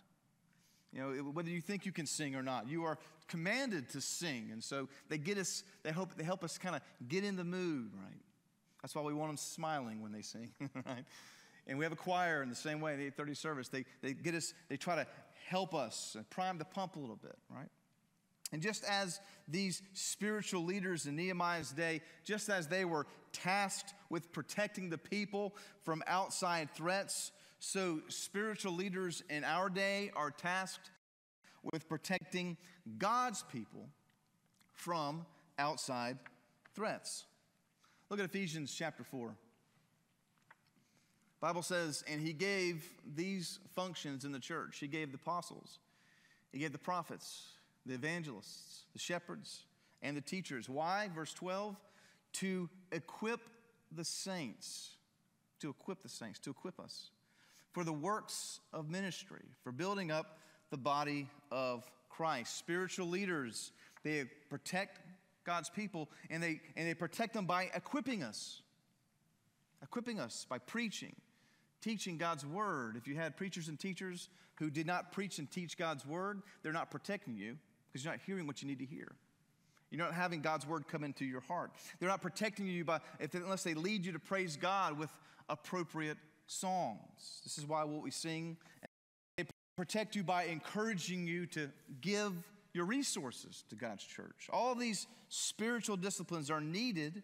You 0.93 1.01
know, 1.01 1.09
whether 1.33 1.51
you 1.51 1.61
think 1.61 1.85
you 1.85 1.93
can 1.93 2.07
sing 2.07 2.35
or 2.35 2.43
not, 2.43 2.69
you 2.69 2.85
are 2.85 2.99
commanded 3.27 3.91
to 3.91 4.01
sing. 4.01 4.51
And 4.53 4.63
so 4.63 4.89
they 5.09 5.19
get 5.19 5.37
us, 5.37 5.65
they 5.83 5.93
help, 5.93 6.15
they 6.17 6.25
help 6.25 6.45
us 6.45 6.57
kind 6.57 6.77
of 6.77 6.83
get 7.09 7.25
in 7.25 7.37
the 7.37 7.45
mood, 7.45 7.91
right? 7.95 8.21
That's 8.81 8.95
why 8.95 9.03
we 9.03 9.13
want 9.13 9.31
them 9.31 9.37
smiling 9.37 10.01
when 10.01 10.13
they 10.13 10.23
sing, 10.23 10.51
right? 10.61 11.05
And 11.67 11.79
we 11.79 11.85
have 11.85 11.93
a 11.93 11.97
choir 11.97 12.43
in 12.43 12.49
the 12.49 12.55
same 12.55 12.81
way, 12.81 12.93
the 12.93 13.03
830 13.03 13.35
service. 13.35 13.69
They, 13.69 13.85
they 14.01 14.15
get 14.15 14.35
us, 14.35 14.55
they 14.69 14.77
try 14.77 14.97
to 14.97 15.07
help 15.47 15.75
us 15.75 16.17
uh, 16.19 16.23
prime 16.31 16.59
the 16.59 16.65
pump 16.65 16.97
a 16.97 16.99
little 16.99 17.17
bit, 17.17 17.37
right? 17.51 17.69
And 18.53 18.63
just 18.63 18.85
as 18.85 19.21
these 19.47 19.83
spiritual 19.93 20.65
leaders 20.65 21.07
in 21.07 21.17
Nehemiah's 21.17 21.71
day, 21.71 22.01
just 22.25 22.49
as 22.49 22.67
they 22.67 22.85
were 22.85 23.07
tasked 23.33 23.93
with 24.09 24.33
protecting 24.33 24.89
the 24.89 24.99
people 24.99 25.55
from 25.85 26.03
outside 26.07 26.71
threats, 26.75 27.33
so 27.61 28.01
spiritual 28.09 28.73
leaders 28.73 29.23
in 29.29 29.45
our 29.45 29.69
day 29.69 30.11
are 30.17 30.31
tasked 30.31 30.91
with 31.63 31.89
protecting 31.89 32.57
God's 32.97 33.43
people 33.53 33.89
from 34.73 35.27
outside 35.59 36.19
threats. 36.75 37.25
Look 38.09 38.21
at 38.21 38.25
Ephesians 38.25 38.75
chapter 38.75 39.05
4. 39.05 39.35
Bible 41.41 41.63
says, 41.63 42.03
and 42.11 42.21
he 42.21 42.33
gave 42.33 42.89
these 43.15 43.61
functions 43.75 44.25
in 44.25 44.33
the 44.33 44.41
church. 44.41 44.79
He 44.79 44.89
gave 44.89 45.13
the 45.13 45.19
apostles, 45.19 45.79
he 46.53 46.59
gave 46.59 46.73
the 46.73 46.79
prophets, 46.79 47.58
the 47.89 47.95
evangelists, 47.95 48.85
the 48.93 48.99
shepherds, 48.99 49.65
and 50.03 50.17
the 50.17 50.21
teachers. 50.21 50.69
Why? 50.69 51.11
Verse 51.15 51.33
12 51.35 51.77
to 52.35 52.69
equip 52.93 53.41
the 53.91 54.05
saints, 54.05 54.91
to 55.61 55.71
equip 55.71 56.03
the 56.03 56.09
saints, 56.09 56.39
to 56.41 56.51
equip 56.51 56.79
us 56.79 57.11
for 57.73 57.85
the 57.85 57.93
works 57.93 58.61
of 58.73 58.91
ministry, 58.91 59.45
for 59.63 59.73
building 59.73 60.11
up 60.11 60.39
the 60.71 60.77
body 60.77 61.29
of 61.51 61.91
Christ. 62.09 62.57
Spiritual 62.59 63.09
leaders, 63.09 63.73
they 64.05 64.25
protect 64.51 65.01
God's 65.45 65.71
people 65.71 66.09
and 66.29 66.43
they, 66.43 66.61
and 66.77 66.87
they 66.87 66.95
protect 66.95 67.35
them 67.35 67.47
by 67.47 67.71
equipping 67.75 68.23
us. 68.23 68.63
Equipping 69.83 70.19
us 70.19 70.45
by 70.49 70.59
preaching, 70.59 71.15
teaching 71.81 72.19
God's 72.19 72.45
word. 72.45 72.97
If 72.97 73.07
you 73.07 73.15
had 73.15 73.37
preachers 73.37 73.69
and 73.69 73.79
teachers 73.79 74.29
who 74.57 74.71
did 74.71 74.87
not 74.87 75.13
preach 75.13 75.39
and 75.39 75.51
teach 75.51 75.79
God's 75.79 76.05
word, 76.05 76.43
they're 76.63 76.73
not 76.73 76.91
protecting 76.91 77.37
you 77.37 77.57
because 77.91 78.05
you're 78.05 78.13
not 78.13 78.21
hearing 78.27 78.47
what 78.47 78.63
you 78.63 78.69
need 78.69 78.79
to 78.79 78.85
hear. 78.85 79.13
You're 79.91 80.05
not 80.05 80.15
having 80.15 80.43
God's 80.43 80.67
word 80.67 80.87
come 80.87 81.03
into 81.03 81.25
your 81.25 81.41
heart. 81.41 81.73
They're 81.99 82.09
not 82.09 82.21
protecting 82.21 82.67
you 82.67 82.85
by, 82.85 83.01
if, 83.19 83.35
unless 83.35 83.63
they 83.63 83.75
lead 83.75 84.05
you 84.05 84.13
to 84.13 84.19
praise 84.19 84.57
God 84.57 84.99
with 84.99 85.11
appropriate 85.49 86.19
songs. 86.47 87.41
This 87.43 87.59
is 87.59 87.67
why 87.67 87.85
what 87.85 88.03
we 88.03 88.11
sing, 88.11 88.59
they 89.37 89.45
protect 89.77 90.15
you 90.15 90.23
by 90.23 90.45
encouraging 90.45 91.27
you 91.27 91.47
to 91.47 91.71
give 92.01 92.33
your 92.75 92.85
resources 92.85 93.65
to 93.71 93.77
God's 93.77 94.05
church. 94.05 94.49
All 94.53 94.75
these 94.75 95.07
spiritual 95.29 95.97
disciplines 95.97 96.51
are 96.51 96.61
needed 96.61 97.23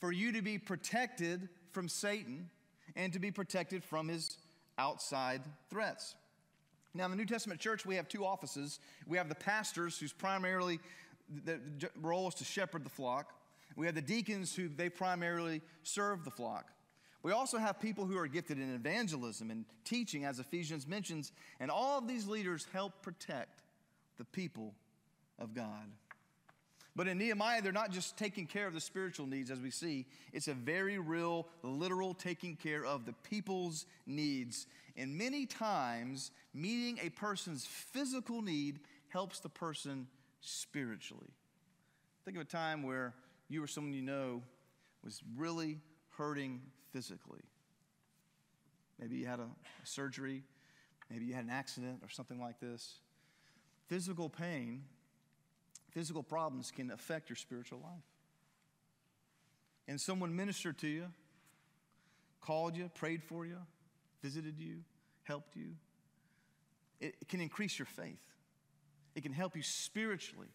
for 0.00 0.10
you 0.10 0.32
to 0.32 0.42
be 0.42 0.58
protected 0.58 1.48
from 1.70 1.88
Satan 1.88 2.50
and 2.96 3.12
to 3.12 3.18
be 3.18 3.30
protected 3.30 3.84
from 3.84 4.08
his 4.08 4.36
outside 4.78 5.42
threats. 5.70 6.16
Now, 6.94 7.06
in 7.06 7.10
the 7.10 7.16
New 7.16 7.26
Testament 7.26 7.60
church, 7.60 7.84
we 7.84 7.96
have 7.96 8.08
two 8.08 8.24
offices. 8.24 8.78
We 9.06 9.18
have 9.18 9.28
the 9.28 9.34
pastors, 9.34 9.98
whose 9.98 10.12
primarily 10.12 10.78
the 11.44 11.60
role 12.00 12.28
is 12.28 12.34
to 12.36 12.44
shepherd 12.44 12.84
the 12.84 12.90
flock. 12.90 13.34
We 13.76 13.86
have 13.86 13.96
the 13.96 14.02
deacons, 14.02 14.54
who 14.54 14.68
they 14.68 14.88
primarily 14.88 15.60
serve 15.82 16.24
the 16.24 16.30
flock. 16.30 16.70
We 17.24 17.32
also 17.32 17.58
have 17.58 17.80
people 17.80 18.04
who 18.04 18.18
are 18.18 18.28
gifted 18.28 18.58
in 18.58 18.74
evangelism 18.74 19.50
and 19.50 19.64
teaching, 19.84 20.24
as 20.24 20.38
Ephesians 20.38 20.86
mentions, 20.86 21.32
and 21.58 21.70
all 21.70 21.98
of 21.98 22.06
these 22.06 22.28
leaders 22.28 22.66
help 22.72 23.02
protect 23.02 23.62
the 24.18 24.24
people 24.24 24.74
of 25.38 25.54
God. 25.54 25.90
But 26.94 27.08
in 27.08 27.18
Nehemiah, 27.18 27.60
they're 27.60 27.72
not 27.72 27.90
just 27.90 28.16
taking 28.16 28.46
care 28.46 28.68
of 28.68 28.74
the 28.74 28.80
spiritual 28.80 29.26
needs 29.26 29.50
as 29.50 29.58
we 29.58 29.70
see, 29.70 30.06
it's 30.32 30.46
a 30.46 30.54
very 30.54 30.98
real, 30.98 31.48
literal 31.62 32.14
taking 32.14 32.54
care 32.54 32.84
of 32.84 33.04
the 33.04 33.14
people's 33.28 33.86
needs. 34.06 34.66
And 34.96 35.18
many 35.18 35.46
times, 35.46 36.30
meeting 36.52 36.98
a 37.02 37.10
person's 37.10 37.66
physical 37.66 38.42
need 38.42 38.80
helps 39.08 39.40
the 39.40 39.48
person 39.48 40.06
spiritually. 40.40 41.30
Think 42.24 42.36
of 42.36 42.42
a 42.42 42.46
time 42.46 42.82
where 42.82 43.14
you 43.48 43.62
or 43.62 43.66
someone 43.66 43.92
you 43.92 44.02
know 44.02 44.42
was 45.02 45.20
really 45.36 45.78
hurting 46.16 46.60
physically. 46.92 47.42
Maybe 49.00 49.16
you 49.16 49.26
had 49.26 49.40
a, 49.40 49.42
a 49.42 49.86
surgery, 49.86 50.44
maybe 51.10 51.24
you 51.24 51.34
had 51.34 51.44
an 51.44 51.50
accident 51.50 52.00
or 52.02 52.08
something 52.08 52.40
like 52.40 52.60
this. 52.60 53.00
Physical 53.88 54.28
pain 54.28 54.84
physical 55.94 56.24
problems 56.24 56.72
can 56.72 56.90
affect 56.90 57.30
your 57.30 57.36
spiritual 57.36 57.78
life. 57.78 58.02
And 59.86 60.00
someone 60.00 60.34
ministered 60.34 60.76
to 60.78 60.88
you, 60.88 61.06
called 62.40 62.76
you, 62.76 62.90
prayed 62.94 63.22
for 63.22 63.46
you, 63.46 63.58
visited 64.24 64.58
you, 64.58 64.76
helped 65.24 65.54
you. 65.54 65.74
It, 66.98 67.28
can 67.28 67.42
increase 67.42 67.78
your 67.78 67.84
faith. 67.84 68.24
It 69.14 69.22
can 69.22 69.34
help 69.34 69.54
you 69.54 69.62
spiritually 69.62 70.48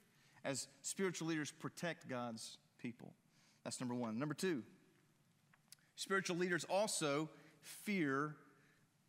as 0.44 0.68
spiritual 0.82 1.28
leaders 1.28 1.52
protect 1.52 2.10
God's 2.10 2.58
people. 2.82 3.14
That's 3.64 3.80
number 3.80 3.94
one. 3.94 4.18
Number 4.18 4.34
two, 4.34 4.64
spiritual 5.96 6.38
leaders 6.38 6.66
also 6.68 7.30
fear 7.62 8.36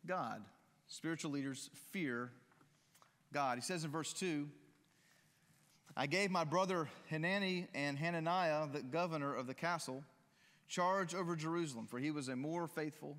God. 0.05 0.43
Spiritual 0.87 1.31
leaders 1.31 1.71
fear 1.91 2.29
God. 3.33 3.57
He 3.57 3.61
says 3.61 3.83
in 3.83 3.89
verse 3.89 4.13
2 4.13 4.47
I 5.97 6.05
gave 6.05 6.29
my 6.29 6.43
brother 6.43 6.87
Hanani 7.09 7.67
and 7.73 7.97
Hananiah, 7.97 8.67
the 8.71 8.81
governor 8.81 9.33
of 9.33 9.47
the 9.47 9.55
castle, 9.55 10.03
charge 10.67 11.15
over 11.15 11.35
Jerusalem, 11.35 11.87
for 11.87 11.97
he 11.97 12.11
was 12.11 12.27
a 12.27 12.35
more 12.35 12.67
faithful 12.67 13.17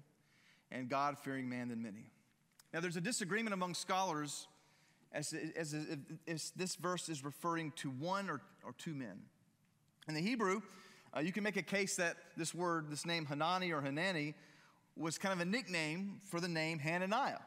and 0.73 0.88
God 0.88 1.19
fearing 1.19 1.49
man 1.49 1.69
than 1.69 1.83
many. 1.83 2.11
Now, 2.73 2.81
there's 2.81 2.97
a 2.97 3.02
disagreement 3.02 3.55
among 3.55 3.75
scholars 3.75 4.49
as, 5.12 5.35
as, 5.57 5.75
as, 6.26 6.52
this 6.57 6.76
verse 6.76 7.09
is 7.09 7.23
referring 7.23 7.73
to 7.76 7.91
one 7.91 8.31
or, 8.31 8.41
or 8.64 8.73
two 8.79 8.95
men. 8.95 9.21
In 10.09 10.14
the 10.14 10.21
Hebrew, 10.21 10.62
uh, 11.14 11.21
you 11.21 11.33
can 11.33 11.45
make 11.45 11.59
a 11.59 11.62
case 11.62 11.97
that 11.97 12.17
this 12.37 12.55
word, 12.55 12.91
this 12.91 13.05
name 13.05 13.26
Hanani 13.26 13.73
or 13.73 13.83
Hanani, 13.83 14.35
was 14.97 15.19
kind 15.19 15.33
of 15.35 15.41
a 15.41 15.45
nickname 15.50 16.19
for 16.31 16.41
the 16.41 16.49
name 16.49 16.79
Hananiah, 16.79 17.41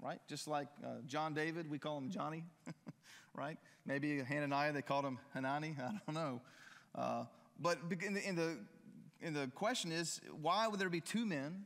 right? 0.00 0.20
Just 0.28 0.46
like 0.46 0.68
uh, 0.84 1.00
John 1.06 1.34
David, 1.34 1.68
we 1.68 1.78
call 1.78 1.98
him 1.98 2.10
Johnny, 2.10 2.44
right? 3.34 3.58
Maybe 3.84 4.20
Hananiah, 4.20 4.72
they 4.72 4.82
called 4.82 5.04
him 5.04 5.18
Hanani. 5.34 5.76
I 5.80 5.90
don't 6.06 6.14
know. 6.14 6.40
Uh, 6.94 7.24
but 7.60 7.78
in 8.04 8.14
the, 8.14 8.28
in, 8.28 8.36
the, 8.36 8.58
in 9.20 9.34
the 9.34 9.50
question 9.54 9.90
is, 9.90 10.20
why 10.40 10.68
would 10.68 10.78
there 10.78 10.88
be 10.88 11.00
two 11.00 11.26
men 11.26 11.64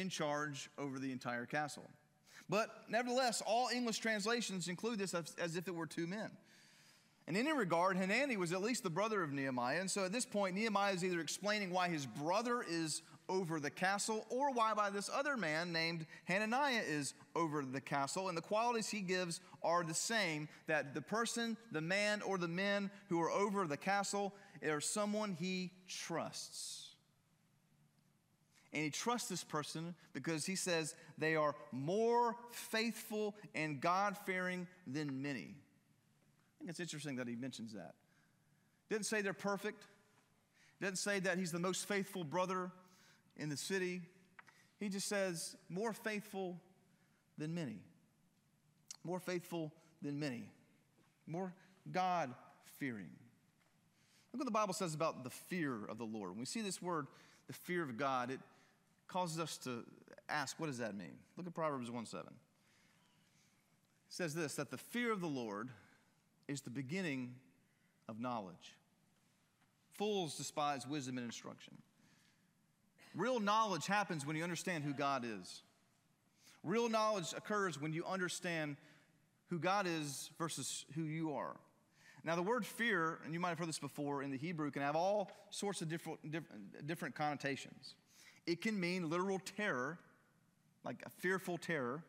in 0.00 0.08
charge 0.08 0.70
over 0.78 0.98
the 0.98 1.12
entire 1.12 1.46
castle? 1.46 1.88
But 2.48 2.68
nevertheless, 2.88 3.42
all 3.44 3.68
English 3.74 3.98
translations 3.98 4.68
include 4.68 4.98
this 4.98 5.14
as, 5.14 5.56
if 5.56 5.66
it 5.66 5.74
were 5.74 5.86
two 5.86 6.06
men. 6.06 6.30
In 7.26 7.36
any 7.36 7.52
regard, 7.52 7.96
Hanani 7.96 8.36
was 8.36 8.52
at 8.52 8.62
least 8.62 8.84
the 8.84 8.90
brother 8.90 9.22
of 9.22 9.32
Nehemiah. 9.32 9.80
And 9.80 9.90
so 9.90 10.04
at 10.04 10.12
this 10.12 10.24
point, 10.24 10.54
Nehemiah 10.54 10.92
is 10.92 11.04
either 11.04 11.20
explaining 11.20 11.70
why 11.70 11.88
his 11.88 12.06
brother 12.06 12.64
is 12.68 13.02
over 13.28 13.58
the 13.58 13.70
castle, 13.70 14.24
or 14.30 14.52
why 14.52 14.72
by 14.74 14.88
this 14.88 15.10
other 15.12 15.36
man 15.36 15.72
named 15.72 16.06
Hananiah 16.26 16.82
is 16.86 17.14
over 17.34 17.64
the 17.64 17.80
castle. 17.80 18.28
And 18.28 18.38
the 18.38 18.42
qualities 18.42 18.88
he 18.88 19.00
gives 19.00 19.40
are 19.64 19.82
the 19.82 19.94
same 19.94 20.48
that 20.68 20.94
the 20.94 21.00
person, 21.00 21.56
the 21.72 21.80
man, 21.80 22.22
or 22.22 22.38
the 22.38 22.46
men 22.46 22.88
who 23.08 23.20
are 23.20 23.30
over 23.32 23.66
the 23.66 23.76
castle 23.76 24.32
are 24.64 24.80
someone 24.80 25.32
he 25.32 25.72
trusts. 25.88 26.85
And 28.72 28.84
he 28.84 28.90
trusts 28.90 29.28
this 29.28 29.44
person 29.44 29.94
because 30.12 30.44
he 30.44 30.56
says 30.56 30.94
they 31.16 31.36
are 31.36 31.54
more 31.72 32.36
faithful 32.50 33.34
and 33.54 33.80
God 33.80 34.16
fearing 34.26 34.66
than 34.86 35.22
many. 35.22 35.54
I 35.54 36.58
think 36.58 36.70
it's 36.70 36.80
interesting 36.80 37.16
that 37.16 37.28
he 37.28 37.36
mentions 37.36 37.72
that. 37.72 37.94
Didn't 38.90 39.06
say 39.06 39.22
they're 39.22 39.32
perfect. 39.32 39.84
Didn't 40.80 40.98
say 40.98 41.20
that 41.20 41.38
he's 41.38 41.52
the 41.52 41.58
most 41.58 41.88
faithful 41.88 42.24
brother 42.24 42.70
in 43.36 43.48
the 43.48 43.56
city. 43.56 44.02
He 44.78 44.88
just 44.88 45.08
says, 45.08 45.56
more 45.68 45.92
faithful 45.92 46.60
than 47.38 47.54
many. 47.54 47.78
More 49.04 49.20
faithful 49.20 49.72
than 50.02 50.18
many. 50.20 50.50
More 51.26 51.54
God 51.90 52.34
fearing. 52.78 53.08
Look 54.32 54.40
what 54.40 54.44
the 54.44 54.50
Bible 54.50 54.74
says 54.74 54.92
about 54.92 55.24
the 55.24 55.30
fear 55.30 55.86
of 55.86 55.96
the 55.96 56.04
Lord. 56.04 56.30
When 56.30 56.40
we 56.40 56.44
see 56.44 56.60
this 56.60 56.82
word, 56.82 57.06
the 57.46 57.54
fear 57.54 57.82
of 57.82 57.96
God, 57.96 58.30
it 58.30 58.40
causes 59.08 59.38
us 59.38 59.56
to 59.58 59.84
ask, 60.28 60.58
what 60.58 60.66
does 60.66 60.78
that 60.78 60.96
mean? 60.96 61.16
Look 61.36 61.46
at 61.46 61.54
Proverbs 61.54 61.90
1 61.90 62.06
7. 62.06 62.26
It 62.26 62.32
says 64.08 64.34
this 64.34 64.54
that 64.54 64.70
the 64.70 64.78
fear 64.78 65.12
of 65.12 65.20
the 65.20 65.26
Lord 65.26 65.68
is 66.48 66.60
the 66.60 66.70
beginning 66.70 67.34
of 68.08 68.20
knowledge. 68.20 68.76
Fools 69.92 70.36
despise 70.36 70.86
wisdom 70.86 71.18
and 71.18 71.24
instruction. 71.24 71.74
Real 73.14 73.40
knowledge 73.40 73.86
happens 73.86 74.26
when 74.26 74.36
you 74.36 74.44
understand 74.44 74.84
who 74.84 74.92
God 74.92 75.24
is. 75.24 75.62
Real 76.62 76.88
knowledge 76.88 77.32
occurs 77.34 77.80
when 77.80 77.92
you 77.92 78.04
understand 78.04 78.76
who 79.48 79.58
God 79.58 79.86
is 79.86 80.30
versus 80.38 80.84
who 80.94 81.02
you 81.02 81.32
are. 81.32 81.56
Now, 82.24 82.34
the 82.34 82.42
word 82.42 82.66
fear, 82.66 83.20
and 83.24 83.32
you 83.32 83.38
might 83.38 83.50
have 83.50 83.58
heard 83.58 83.68
this 83.68 83.78
before 83.78 84.22
in 84.22 84.32
the 84.32 84.36
Hebrew, 84.36 84.70
can 84.72 84.82
have 84.82 84.96
all 84.96 85.30
sorts 85.50 85.80
of 85.80 85.88
different, 85.88 86.18
different 86.86 87.14
connotations. 87.14 87.94
It 88.46 88.60
can 88.60 88.78
mean 88.78 89.10
literal 89.10 89.40
terror, 89.56 89.98
like 90.84 91.02
a 91.04 91.10
fearful 91.10 91.58
terror. 91.58 92.02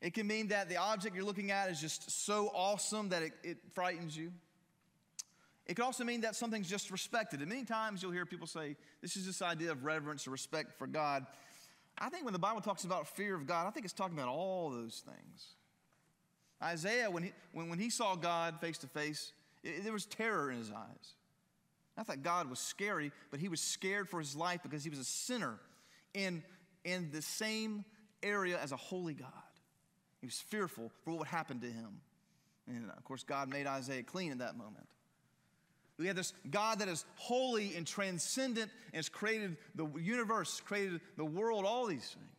It 0.00 0.14
can 0.14 0.26
mean 0.26 0.48
that 0.48 0.68
the 0.68 0.76
object 0.76 1.14
you're 1.14 1.24
looking 1.24 1.50
at 1.50 1.70
is 1.70 1.80
just 1.80 2.26
so 2.26 2.50
awesome 2.54 3.10
that 3.10 3.22
it, 3.22 3.32
it 3.42 3.58
frightens 3.72 4.16
you. 4.16 4.32
It 5.66 5.74
could 5.76 5.84
also 5.84 6.04
mean 6.04 6.22
that 6.22 6.36
something's 6.36 6.68
just 6.68 6.90
respected. 6.90 7.40
And 7.40 7.48
many 7.48 7.64
times 7.64 8.02
you'll 8.02 8.12
hear 8.12 8.26
people 8.26 8.46
say, 8.46 8.76
this 9.00 9.16
is 9.16 9.26
this 9.26 9.40
idea 9.40 9.70
of 9.70 9.84
reverence 9.84 10.26
or 10.26 10.30
respect 10.30 10.78
for 10.78 10.86
God. 10.86 11.26
I 11.96 12.10
think 12.10 12.24
when 12.24 12.32
the 12.32 12.38
Bible 12.38 12.60
talks 12.60 12.84
about 12.84 13.08
fear 13.08 13.34
of 13.34 13.46
God, 13.46 13.66
I 13.66 13.70
think 13.70 13.86
it's 13.86 13.94
talking 13.94 14.16
about 14.18 14.28
all 14.28 14.70
those 14.70 15.02
things. 15.06 15.46
Isaiah, 16.62 17.10
when 17.10 17.24
he, 17.24 17.32
when, 17.52 17.68
when 17.70 17.78
he 17.78 17.88
saw 17.88 18.14
God 18.14 18.60
face 18.60 18.78
to 18.78 18.86
face, 18.88 19.32
there 19.62 19.92
was 19.92 20.04
terror 20.04 20.50
in 20.50 20.58
his 20.58 20.70
eyes. 20.70 21.14
I 21.96 22.02
thought 22.02 22.22
God 22.22 22.50
was 22.50 22.58
scary, 22.58 23.12
but 23.30 23.40
he 23.40 23.48
was 23.48 23.60
scared 23.60 24.08
for 24.08 24.18
his 24.18 24.34
life 24.34 24.60
because 24.62 24.82
he 24.82 24.90
was 24.90 24.98
a 24.98 25.04
sinner 25.04 25.58
in, 26.12 26.42
in 26.84 27.10
the 27.12 27.22
same 27.22 27.84
area 28.22 28.58
as 28.60 28.72
a 28.72 28.76
holy 28.76 29.14
God. 29.14 29.30
He 30.20 30.26
was 30.26 30.40
fearful 30.40 30.90
for 31.02 31.10
what 31.10 31.18
would 31.20 31.28
happen 31.28 31.60
to 31.60 31.66
him. 31.66 32.00
And 32.66 32.90
of 32.90 33.04
course, 33.04 33.22
God 33.22 33.48
made 33.48 33.66
Isaiah 33.66 34.02
clean 34.02 34.32
in 34.32 34.38
that 34.38 34.56
moment. 34.56 34.86
We 35.98 36.08
have 36.08 36.16
this 36.16 36.32
God 36.50 36.80
that 36.80 36.88
is 36.88 37.04
holy 37.14 37.76
and 37.76 37.86
transcendent 37.86 38.70
and 38.86 38.96
has 38.96 39.08
created 39.08 39.56
the 39.76 39.86
universe, 39.96 40.60
created 40.60 41.00
the 41.16 41.24
world, 41.24 41.64
all 41.64 41.86
these 41.86 42.08
things. 42.08 42.30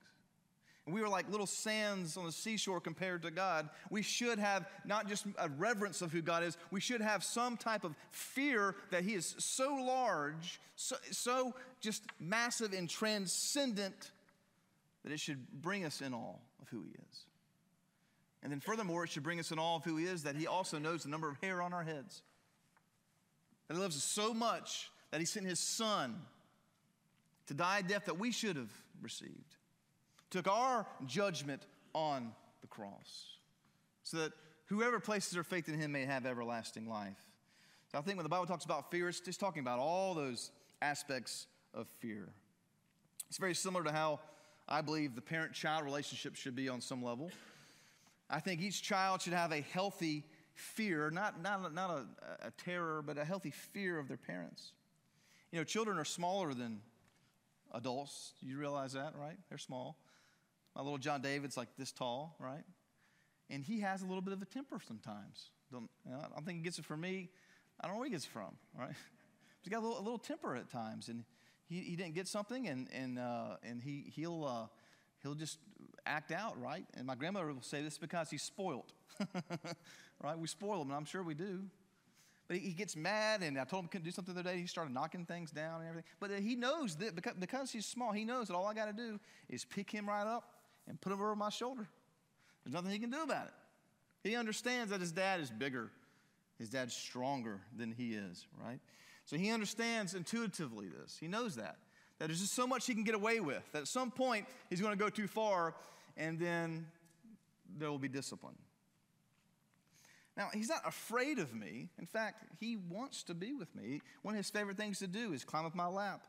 We 0.88 1.02
are 1.02 1.10
like 1.10 1.32
little 1.32 1.48
sands 1.48 2.16
on 2.16 2.26
the 2.26 2.32
seashore 2.32 2.80
compared 2.80 3.24
to 3.24 3.32
God. 3.32 3.70
We 3.90 4.04
should 4.04 4.38
have 4.38 4.68
not 4.86 5.08
just 5.08 5.26
a 5.40 5.50
reverence 5.50 6.04
of 6.04 6.12
who 6.12 6.22
God 6.22 6.44
is, 6.44 6.58
we 6.70 6.80
should 6.80 7.02
have 7.02 7.24
some 7.24 7.58
type 7.58 7.84
of 7.84 7.96
fear 8.12 8.76
that 8.92 9.04
He 9.04 9.16
is 9.16 9.36
so 9.40 9.74
large, 9.74 10.60
so, 10.76 10.96
so 11.10 11.56
just 11.82 12.04
massive 12.20 12.74
and 12.74 12.88
transcendent 12.88 14.12
that 15.04 15.12
it 15.12 15.20
should 15.20 15.48
bring 15.62 15.86
us 15.86 16.02
in 16.02 16.14
awe 16.14 16.36
of 16.62 16.70
who 16.70 16.84
He 16.84 16.92
is. 16.92 17.26
And 18.44 18.52
then, 18.52 18.60
furthermore, 18.60 19.06
it 19.06 19.10
should 19.10 19.24
bring 19.24 19.40
us 19.40 19.52
in 19.52 19.58
awe 19.58 19.78
of 19.78 19.84
who 19.84 19.98
He 19.98 20.06
is 20.06 20.22
that 20.24 20.36
He 20.36 20.46
also 20.46 20.78
knows 20.78 21.02
the 21.02 21.10
number 21.10 21.28
of 21.28 21.38
hair 21.42 21.64
on 21.64 21.74
our 21.74 21.84
heads. 21.84 22.22
That 23.68 23.76
he 23.76 23.80
loves 23.80 23.96
us 23.96 24.04
so 24.04 24.34
much 24.34 24.92
that 25.12 25.20
he 25.20 25.26
sent 25.26 25.46
his 25.46 25.60
son 25.60 26.22
to 27.48 27.54
die 27.54 27.80
a 27.80 27.84
death 27.84 28.06
that 28.06 28.20
we 28.20 28.32
should 28.32 28.56
have 28.56 28.72
received. 29.02 29.56
Took 30.36 30.50
our 30.50 30.86
judgment 31.06 31.66
on 31.94 32.34
the 32.60 32.68
cross 32.68 33.38
so 34.04 34.18
that 34.18 34.34
whoever 34.66 35.00
places 35.00 35.32
their 35.32 35.46
faith 35.46 35.70
in 35.70 35.80
him 35.80 35.94
may 35.94 36.04
have 36.04 36.26
everlasting 36.26 36.90
life. 36.90 37.22
So 37.90 37.98
I 37.98 38.02
think 38.02 38.18
when 38.18 38.26
the 38.26 38.30
Bible 38.30 38.46
talks 38.46 38.66
about 38.66 38.92
fear, 38.92 39.08
it's 39.08 39.22
just 39.22 39.40
talking 39.40 39.62
about 39.62 39.80
all 39.80 40.14
those 40.14 40.52
aspects 40.82 41.48
of 41.74 41.88
fear. 41.88 42.28
It's 43.30 43.38
very 43.38 43.56
similar 43.56 43.86
to 43.86 43.94
how 43.94 44.20
I 44.68 44.82
believe 44.82 45.16
the 45.16 45.22
parent 45.22 45.54
child 45.54 45.86
relationship 45.86 46.36
should 46.36 46.54
be 46.54 46.68
on 46.68 46.82
some 46.82 47.02
level. 47.02 47.32
I 48.30 48.42
think 48.42 48.60
each 48.60 48.84
child 48.84 49.22
should 49.22 49.32
have 49.32 49.54
a 49.54 49.62
healthy 49.62 50.26
fear, 50.54 51.10
not, 51.12 51.42
not, 51.42 51.74
not 51.74 51.92
a, 51.92 52.48
a 52.48 52.52
terror, 52.52 53.02
but 53.02 53.18
a 53.18 53.24
healthy 53.24 53.52
fear 53.52 54.00
of 54.00 54.10
their 54.10 54.18
parents. 54.18 54.74
You 55.54 55.60
know, 55.60 55.64
children 55.64 55.98
are 55.98 56.04
smaller 56.04 56.54
than 56.54 56.82
adults. 57.74 58.34
You 58.42 58.58
realize 58.58 58.92
that, 58.92 59.14
right? 59.18 59.38
They're 59.48 59.58
small. 59.58 59.96
My 60.76 60.82
little 60.82 60.98
John 60.98 61.22
David's 61.22 61.56
like 61.56 61.70
this 61.78 61.92
tall, 61.92 62.36
right? 62.40 62.64
And 63.50 63.64
he 63.64 63.80
has 63.82 64.02
a 64.02 64.06
little 64.06 64.22
bit 64.22 64.34
of 64.34 64.42
a 64.42 64.46
temper 64.46 64.80
sometimes. 64.86 65.52
Don't, 65.72 65.90
you 66.06 66.12
know, 66.12 66.20
I 66.20 66.36
don't 66.36 66.46
think 66.46 66.58
he 66.58 66.64
gets 66.64 66.80
it 66.80 66.86
from 66.86 67.02
me. 67.02 67.30
I 67.80 67.88
don't 67.88 67.96
know 67.96 68.00
where 68.00 68.08
he 68.08 68.12
gets 68.12 68.26
it 68.26 68.32
from, 68.32 68.56
right? 68.78 68.92
He's 69.62 69.72
got 69.72 69.80
a 69.80 69.86
little, 69.86 69.98
a 69.98 70.04
little 70.04 70.20
temper 70.20 70.56
at 70.56 70.70
times, 70.70 71.08
and 71.08 71.24
he, 71.68 71.80
he 71.82 71.96
didn't 71.96 72.14
get 72.14 72.28
something, 72.28 72.68
and 72.68 72.88
and 72.94 73.18
uh, 73.18 73.58
and 73.64 73.82
he 73.82 74.12
he'll 74.16 74.46
uh, 74.46 74.68
he'll 75.24 75.34
just 75.34 75.58
act 76.06 76.32
out, 76.32 76.62
right? 76.62 76.86
And 76.94 77.08
my 77.08 77.16
grandmother 77.16 77.48
will 77.52 77.62
say 77.62 77.82
this 77.82 77.98
because 77.98 78.30
he's 78.30 78.44
spoiled, 78.44 78.94
right? 80.24 80.38
We 80.38 80.48
spoil 80.48 80.82
him, 80.82 80.90
and 80.90 80.98
I'm 80.98 81.06
sure 81.06 81.24
we 81.24 81.34
do. 81.34 81.64
But 82.48 82.58
he 82.58 82.74
gets 82.74 82.96
mad, 82.96 83.42
and 83.42 83.60
I 83.60 83.64
told 83.64 83.82
him 83.82 83.86
he 83.86 83.90
couldn't 83.90 84.06
do 84.06 84.12
something 84.12 84.36
the 84.36 84.42
other 84.42 84.52
day. 84.52 84.60
He 84.60 84.68
started 84.68 84.94
knocking 84.94 85.26
things 85.26 85.50
down 85.50 85.82
and 85.82 85.90
everything. 85.90 86.12
But 86.20 86.30
he 86.40 86.56
knows 86.56 86.96
that 86.98 87.16
because, 87.16 87.34
because 87.40 87.72
he's 87.72 87.88
small, 87.88 88.12
he 88.12 88.24
knows 88.24 88.50
that 88.50 88.54
all 88.54 88.68
I 88.68 88.76
got 88.76 88.86
to 88.86 88.94
do 88.94 89.20
is 89.50 89.66
pick 89.66 89.90
him 89.90 90.08
right 90.08 90.28
up 90.28 90.55
and 90.88 91.00
put 91.00 91.12
him 91.12 91.20
over 91.20 91.36
my 91.36 91.50
shoulder. 91.50 91.88
There's 92.64 92.74
nothing 92.74 92.92
he 92.92 93.00
can 93.00 93.10
do 93.10 93.24
about 93.24 93.48
it. 93.48 93.54
He 94.24 94.36
understands 94.36 94.92
that 94.92 95.02
his 95.02 95.12
dad 95.12 95.40
is 95.40 95.52
bigger, 95.52 95.92
his 96.58 96.70
dad's 96.70 96.96
stronger 96.96 97.62
than 97.78 97.92
he 97.92 98.14
is, 98.14 98.48
right? 98.64 98.80
So 99.26 99.38
he 99.38 99.52
understands 99.52 100.14
intuitively 100.14 100.88
this. 100.88 101.18
He 101.20 101.28
knows 101.28 101.56
that. 101.56 101.78
That 102.20 102.28
there's 102.28 102.42
just 102.42 102.54
so 102.54 102.66
much 102.66 102.88
he 102.88 102.94
can 102.94 103.04
get 103.04 103.16
away 103.16 103.40
with. 103.40 103.64
That 103.74 103.84
at 103.84 103.88
some 103.88 104.10
point 104.10 104.46
he's 104.70 104.82
going 104.82 104.98
to 104.98 105.04
go 105.04 105.10
too 105.10 105.28
far 105.28 105.76
and 106.18 106.40
then 106.40 106.88
there 107.78 107.92
will 107.92 108.00
be 108.00 108.08
discipline. 108.08 108.56
Now, 110.38 110.50
he's 110.54 110.70
not 110.70 110.82
afraid 110.86 111.40
of 111.40 111.54
me. 111.54 111.90
In 111.98 112.06
fact, 112.06 112.44
he 112.60 112.76
wants 112.76 113.24
to 113.24 113.34
be 113.34 113.54
with 113.54 113.74
me. 113.76 114.02
One 114.22 114.34
of 114.34 114.38
his 114.38 114.50
favorite 114.50 114.78
things 114.78 115.00
to 115.00 115.08
do 115.08 115.34
is 115.34 115.46
climb 115.46 115.66
up 115.66 115.76
my 115.76 115.88
lap 115.88 116.26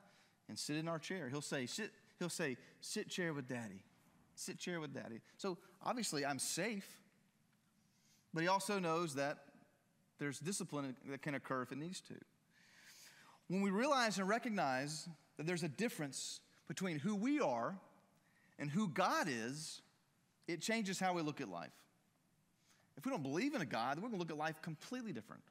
and 0.49 0.59
sit 0.59 0.77
in 0.77 0.87
our 0.87 0.99
chair. 0.99 1.29
He'll 1.29 1.41
say, 1.41 1.67
sit, 1.67 1.91
he'll 2.19 2.29
say, 2.29 2.57
sit 2.81 3.09
chair 3.09 3.35
with 3.35 3.49
daddy. 3.49 3.83
Sit 4.37 4.59
chair 4.59 4.81
with 4.81 4.95
daddy. 4.95 5.21
So 5.39 5.59
obviously 5.85 6.25
I'm 6.25 6.39
safe, 6.39 6.87
but 8.33 8.43
he 8.43 8.49
also 8.49 8.79
knows 8.79 9.15
that 9.15 9.39
there's 10.19 10.39
discipline 10.39 10.95
that 11.11 11.23
can 11.23 11.35
occur 11.35 11.63
if 11.63 11.73
it 11.73 11.79
needs 11.79 12.01
to. 12.03 12.15
When 13.49 13.63
we 13.63 13.71
realize 13.71 14.19
and 14.19 14.29
recognize 14.29 15.09
that 15.37 15.47
there's 15.47 15.63
a 15.63 15.69
difference 15.69 16.41
between 16.69 16.99
who 16.99 17.15
we 17.15 17.41
are 17.41 17.77
and 18.59 18.71
who 18.71 18.89
God 18.89 19.27
is, 19.29 19.81
it 20.47 20.61
changes 20.61 21.01
how 21.01 21.15
we 21.15 21.23
look 21.23 21.41
at 21.41 21.49
life. 21.49 21.71
If 22.97 23.05
we 23.05 23.11
don't 23.11 23.23
believe 23.23 23.55
in 23.55 23.61
a 23.61 23.67
God, 23.67 23.99
we're 23.99 24.09
going 24.09 24.15
to 24.15 24.19
look 24.19 24.31
at 24.31 24.37
life 24.37 24.61
completely 24.63 25.13
different. 25.13 25.43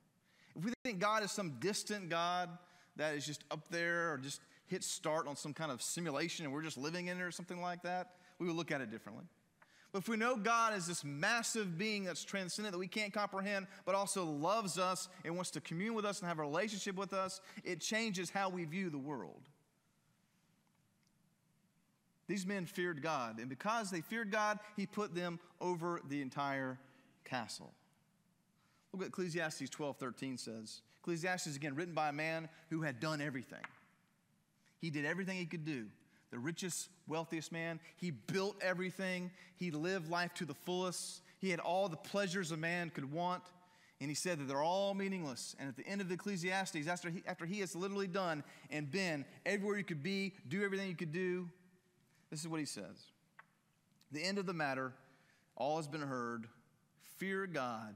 If 0.55 0.63
we 0.63 0.73
think 0.83 0.99
God 0.99 1.23
is 1.23 1.31
some 1.31 1.55
distant 1.59 2.09
God 2.09 2.49
that 2.97 3.15
is 3.15 3.25
just 3.25 3.43
up 3.51 3.67
there 3.69 4.13
or 4.13 4.17
just 4.17 4.41
hit 4.67 4.83
start 4.83 5.27
on 5.27 5.35
some 5.35 5.53
kind 5.53 5.71
of 5.71 5.81
simulation 5.81 6.45
and 6.45 6.53
we're 6.53 6.63
just 6.63 6.77
living 6.77 7.07
in 7.07 7.19
it 7.19 7.23
or 7.23 7.31
something 7.31 7.61
like 7.61 7.83
that, 7.83 8.13
we 8.39 8.47
would 8.47 8.55
look 8.55 8.71
at 8.71 8.81
it 8.81 8.91
differently. 8.91 9.25
But 9.91 9.99
if 9.99 10.09
we 10.09 10.17
know 10.17 10.35
God 10.35 10.73
as 10.73 10.87
this 10.87 11.05
massive 11.05 11.77
being 11.77 12.03
that's 12.03 12.25
transcendent 12.25 12.73
that 12.73 12.79
we 12.79 12.87
can't 12.87 13.13
comprehend, 13.13 13.67
but 13.85 13.95
also 13.95 14.25
loves 14.25 14.77
us 14.77 15.07
and 15.23 15.35
wants 15.35 15.51
to 15.51 15.61
commune 15.61 15.93
with 15.93 16.03
us 16.03 16.19
and 16.19 16.27
have 16.27 16.39
a 16.39 16.41
relationship 16.41 16.97
with 16.97 17.13
us, 17.13 17.39
it 17.63 17.79
changes 17.79 18.29
how 18.29 18.49
we 18.49 18.65
view 18.65 18.89
the 18.89 18.97
world. 18.97 19.47
These 22.27 22.45
men 22.45 22.65
feared 22.65 23.01
God, 23.01 23.39
and 23.39 23.47
because 23.47 23.89
they 23.91 24.01
feared 24.01 24.31
God, 24.31 24.59
He 24.75 24.85
put 24.85 25.15
them 25.15 25.39
over 25.61 26.01
the 26.09 26.21
entire 26.21 26.77
castle. 27.23 27.71
Look 28.91 29.01
what 29.01 29.07
Ecclesiastes 29.09 29.69
12 29.69 29.97
13 29.97 30.37
says. 30.37 30.81
Ecclesiastes, 31.01 31.55
again, 31.55 31.75
written 31.75 31.93
by 31.93 32.09
a 32.09 32.13
man 32.13 32.49
who 32.69 32.81
had 32.81 32.99
done 32.99 33.21
everything. 33.21 33.63
He 34.81 34.89
did 34.89 35.05
everything 35.05 35.37
he 35.37 35.45
could 35.45 35.63
do. 35.63 35.85
The 36.31 36.39
richest, 36.39 36.89
wealthiest 37.07 37.51
man. 37.51 37.79
He 37.97 38.11
built 38.11 38.55
everything. 38.61 39.31
He 39.55 39.71
lived 39.71 40.09
life 40.09 40.33
to 40.35 40.45
the 40.45 40.53
fullest. 40.53 41.21
He 41.39 41.49
had 41.49 41.59
all 41.59 41.87
the 41.87 41.97
pleasures 41.97 42.51
a 42.51 42.57
man 42.57 42.89
could 42.89 43.11
want. 43.11 43.43
And 44.01 44.09
he 44.09 44.15
said 44.15 44.39
that 44.39 44.47
they're 44.47 44.63
all 44.63 44.93
meaningless. 44.93 45.55
And 45.59 45.69
at 45.69 45.77
the 45.77 45.87
end 45.87 46.01
of 46.01 46.09
the 46.09 46.15
Ecclesiastes, 46.15 46.87
after 46.87 47.09
he, 47.09 47.23
after 47.25 47.45
he 47.45 47.61
has 47.61 47.75
literally 47.75 48.07
done 48.07 48.43
and 48.69 48.91
been 48.91 49.23
everywhere 49.45 49.77
you 49.77 49.85
could 49.85 50.03
be, 50.03 50.33
do 50.49 50.63
everything 50.63 50.89
you 50.89 50.95
could 50.95 51.13
do, 51.13 51.49
this 52.29 52.41
is 52.41 52.47
what 52.47 52.59
he 52.59 52.65
says. 52.65 53.11
The 54.11 54.21
end 54.23 54.37
of 54.37 54.45
the 54.45 54.53
matter, 54.53 54.93
all 55.55 55.77
has 55.77 55.87
been 55.87 56.01
heard. 56.01 56.47
Fear 57.17 57.47
God 57.47 57.95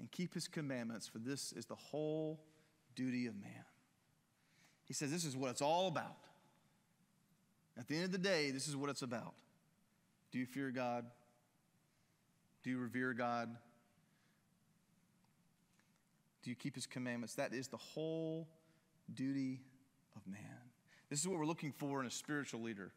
and 0.00 0.10
keep 0.10 0.34
his 0.34 0.48
commandments, 0.48 1.06
for 1.06 1.18
this 1.18 1.52
is 1.52 1.66
the 1.66 1.76
whole 1.76 2.40
duty 2.96 3.26
of 3.26 3.34
man. 3.40 3.64
He 4.84 4.94
says 4.94 5.12
this 5.12 5.24
is 5.24 5.36
what 5.36 5.50
it's 5.50 5.62
all 5.62 5.86
about. 5.86 6.16
At 7.78 7.88
the 7.88 7.96
end 7.96 8.04
of 8.04 8.12
the 8.12 8.18
day, 8.18 8.50
this 8.50 8.68
is 8.68 8.76
what 8.76 8.90
it's 8.90 9.02
about. 9.02 9.34
Do 10.30 10.38
you 10.38 10.46
fear 10.46 10.70
God? 10.70 11.06
Do 12.62 12.70
you 12.70 12.78
revere 12.78 13.12
God? 13.12 13.54
Do 16.42 16.50
you 16.50 16.56
keep 16.56 16.74
his 16.74 16.86
commandments? 16.86 17.34
That 17.34 17.54
is 17.54 17.68
the 17.68 17.76
whole 17.76 18.48
duty 19.12 19.60
of 20.16 20.26
man. 20.26 20.40
This 21.08 21.20
is 21.20 21.28
what 21.28 21.38
we're 21.38 21.46
looking 21.46 21.72
for 21.72 22.00
in 22.00 22.06
a 22.06 22.10
spiritual 22.10 22.62
leader. 22.62 22.92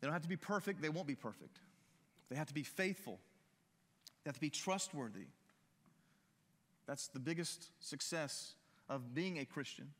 They 0.00 0.06
don't 0.06 0.12
have 0.12 0.22
to 0.22 0.28
be 0.28 0.36
perfect, 0.36 0.80
they 0.80 0.88
won't 0.88 1.08
be 1.08 1.16
perfect. 1.16 1.58
They 2.30 2.36
have 2.36 2.46
to 2.48 2.54
be 2.54 2.62
faithful, 2.62 3.18
they 4.24 4.28
have 4.28 4.36
to 4.36 4.40
be 4.40 4.50
trustworthy. 4.50 5.26
That's 6.86 7.08
the 7.08 7.18
biggest 7.18 7.70
success 7.86 8.54
of 8.88 9.14
being 9.14 9.38
a 9.38 9.44
Christian 9.44 9.90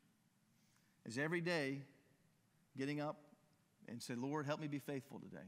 is 1.04 1.18
every 1.18 1.42
day 1.42 1.82
getting 2.78 3.00
up 3.00 3.16
and 3.88 4.02
say, 4.02 4.14
Lord, 4.14 4.46
help 4.46 4.60
me 4.60 4.68
be 4.68 4.78
faithful 4.78 5.18
today. 5.18 5.46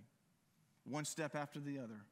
One 0.84 1.04
step 1.04 1.34
after 1.34 1.60
the 1.60 1.78
other. 1.78 2.04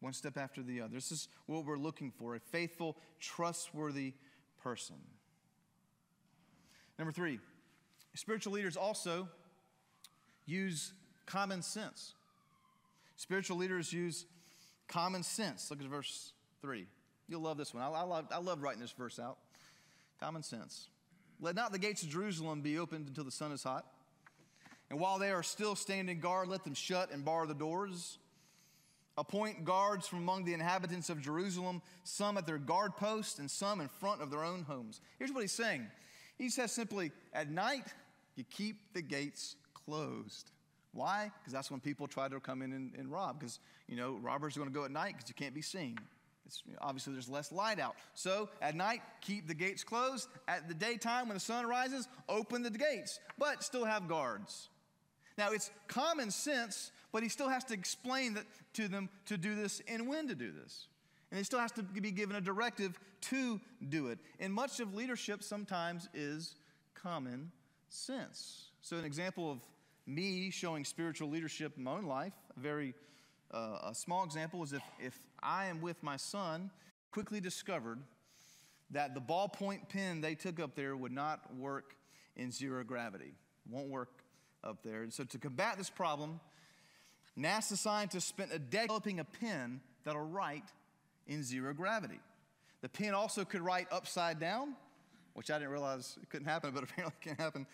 One 0.00 0.12
step 0.12 0.36
after 0.36 0.62
the 0.62 0.80
other. 0.80 0.94
This 0.94 1.12
is 1.12 1.28
what 1.46 1.64
we're 1.64 1.78
looking 1.78 2.10
for 2.10 2.34
a 2.34 2.40
faithful, 2.40 2.96
trustworthy 3.20 4.14
person. 4.62 4.96
Number 6.98 7.12
three, 7.12 7.40
spiritual 8.14 8.52
leaders 8.52 8.76
also 8.76 9.28
use 10.46 10.92
common 11.26 11.62
sense. 11.62 12.14
Spiritual 13.16 13.56
leaders 13.56 13.92
use 13.92 14.26
common 14.88 15.22
sense. 15.22 15.70
Look 15.70 15.80
at 15.80 15.86
verse 15.86 16.32
3. 16.60 16.86
You'll 17.28 17.40
love 17.40 17.56
this 17.56 17.72
one. 17.72 17.82
I, 17.82 17.88
I, 17.88 18.02
love, 18.02 18.26
I 18.30 18.38
love 18.38 18.62
writing 18.62 18.80
this 18.80 18.92
verse 18.92 19.18
out. 19.18 19.38
Common 20.20 20.42
sense. 20.42 20.88
Let 21.40 21.54
not 21.54 21.72
the 21.72 21.78
gates 21.78 22.02
of 22.02 22.10
Jerusalem 22.10 22.60
be 22.60 22.78
opened 22.78 23.08
until 23.08 23.24
the 23.24 23.30
sun 23.30 23.52
is 23.52 23.62
hot. 23.62 23.86
And 24.94 25.00
while 25.00 25.18
they 25.18 25.32
are 25.32 25.42
still 25.42 25.74
standing 25.74 26.20
guard, 26.20 26.46
let 26.46 26.62
them 26.62 26.72
shut 26.72 27.10
and 27.10 27.24
bar 27.24 27.48
the 27.48 27.54
doors. 27.54 28.18
Appoint 29.18 29.64
guards 29.64 30.06
from 30.06 30.20
among 30.20 30.44
the 30.44 30.54
inhabitants 30.54 31.10
of 31.10 31.20
Jerusalem, 31.20 31.82
some 32.04 32.38
at 32.38 32.46
their 32.46 32.58
guard 32.58 32.96
posts 32.96 33.40
and 33.40 33.50
some 33.50 33.80
in 33.80 33.88
front 33.88 34.22
of 34.22 34.30
their 34.30 34.44
own 34.44 34.62
homes. 34.62 35.00
Here's 35.18 35.32
what 35.32 35.40
he's 35.40 35.50
saying 35.50 35.88
He 36.38 36.48
says 36.48 36.70
simply, 36.70 37.10
At 37.32 37.50
night, 37.50 37.82
you 38.36 38.44
keep 38.44 38.92
the 38.92 39.02
gates 39.02 39.56
closed. 39.74 40.52
Why? 40.92 41.32
Because 41.40 41.52
that's 41.52 41.72
when 41.72 41.80
people 41.80 42.06
try 42.06 42.28
to 42.28 42.38
come 42.38 42.62
in 42.62 42.72
and, 42.72 42.94
and 42.94 43.10
rob. 43.10 43.40
Because, 43.40 43.58
you 43.88 43.96
know, 43.96 44.20
robbers 44.22 44.56
are 44.56 44.60
going 44.60 44.70
to 44.70 44.78
go 44.78 44.84
at 44.84 44.92
night 44.92 45.14
because 45.16 45.28
you 45.28 45.34
can't 45.34 45.56
be 45.56 45.62
seen. 45.62 45.98
It's, 46.46 46.62
obviously, 46.80 47.14
there's 47.14 47.28
less 47.28 47.50
light 47.50 47.80
out. 47.80 47.96
So 48.14 48.48
at 48.62 48.76
night, 48.76 49.00
keep 49.20 49.48
the 49.48 49.54
gates 49.54 49.82
closed. 49.82 50.28
At 50.46 50.68
the 50.68 50.74
daytime, 50.74 51.26
when 51.26 51.34
the 51.34 51.40
sun 51.40 51.66
rises, 51.66 52.06
open 52.28 52.62
the 52.62 52.70
gates, 52.70 53.18
but 53.36 53.64
still 53.64 53.84
have 53.84 54.06
guards. 54.06 54.68
Now, 55.36 55.50
it's 55.50 55.70
common 55.88 56.30
sense, 56.30 56.92
but 57.12 57.22
he 57.22 57.28
still 57.28 57.48
has 57.48 57.64
to 57.64 57.74
explain 57.74 58.34
that 58.34 58.44
to 58.74 58.88
them 58.88 59.08
to 59.26 59.36
do 59.36 59.54
this 59.54 59.82
and 59.88 60.08
when 60.08 60.28
to 60.28 60.34
do 60.34 60.52
this. 60.52 60.88
And 61.30 61.38
he 61.38 61.44
still 61.44 61.58
has 61.58 61.72
to 61.72 61.82
be 61.82 62.12
given 62.12 62.36
a 62.36 62.40
directive 62.40 62.98
to 63.22 63.60
do 63.88 64.08
it. 64.08 64.18
And 64.38 64.52
much 64.52 64.80
of 64.80 64.94
leadership 64.94 65.42
sometimes 65.42 66.08
is 66.14 66.54
common 66.94 67.50
sense. 67.88 68.68
So, 68.80 68.96
an 68.96 69.04
example 69.04 69.50
of 69.50 69.58
me 70.06 70.50
showing 70.50 70.84
spiritual 70.84 71.30
leadership 71.30 71.72
in 71.76 71.84
my 71.84 71.92
own 71.92 72.04
life, 72.04 72.34
a 72.56 72.60
very 72.60 72.94
uh, 73.52 73.78
a 73.90 73.94
small 73.94 74.24
example 74.24 74.62
is 74.62 74.72
if, 74.72 74.82
if 74.98 75.18
I 75.42 75.66
am 75.66 75.80
with 75.80 76.02
my 76.02 76.16
son, 76.16 76.70
quickly 77.12 77.40
discovered 77.40 78.00
that 78.90 79.14
the 79.14 79.20
ballpoint 79.20 79.88
pen 79.88 80.20
they 80.20 80.34
took 80.34 80.58
up 80.58 80.74
there 80.74 80.96
would 80.96 81.12
not 81.12 81.54
work 81.54 81.94
in 82.36 82.50
zero 82.50 82.82
gravity. 82.82 83.34
Won't 83.70 83.88
work 83.88 84.23
up 84.64 84.82
there. 84.82 85.02
And 85.02 85.12
so 85.12 85.24
to 85.24 85.38
combat 85.38 85.78
this 85.78 85.90
problem, 85.90 86.40
NASA 87.38 87.76
scientists 87.76 88.24
spent 88.24 88.52
a 88.52 88.58
decade 88.58 88.88
developing 88.88 89.20
a 89.20 89.24
pen 89.24 89.80
that'll 90.04 90.26
write 90.26 90.64
in 91.26 91.42
zero 91.42 91.72
gravity. 91.72 92.20
The 92.82 92.88
pen 92.88 93.14
also 93.14 93.44
could 93.44 93.60
write 93.60 93.86
upside 93.90 94.38
down, 94.38 94.74
which 95.34 95.50
I 95.50 95.58
didn't 95.58 95.70
realize 95.70 96.18
it 96.22 96.28
couldn't 96.28 96.48
happen, 96.48 96.72
but 96.72 96.82
apparently 96.84 97.14
it 97.20 97.28
can 97.28 97.36
happen 97.36 97.66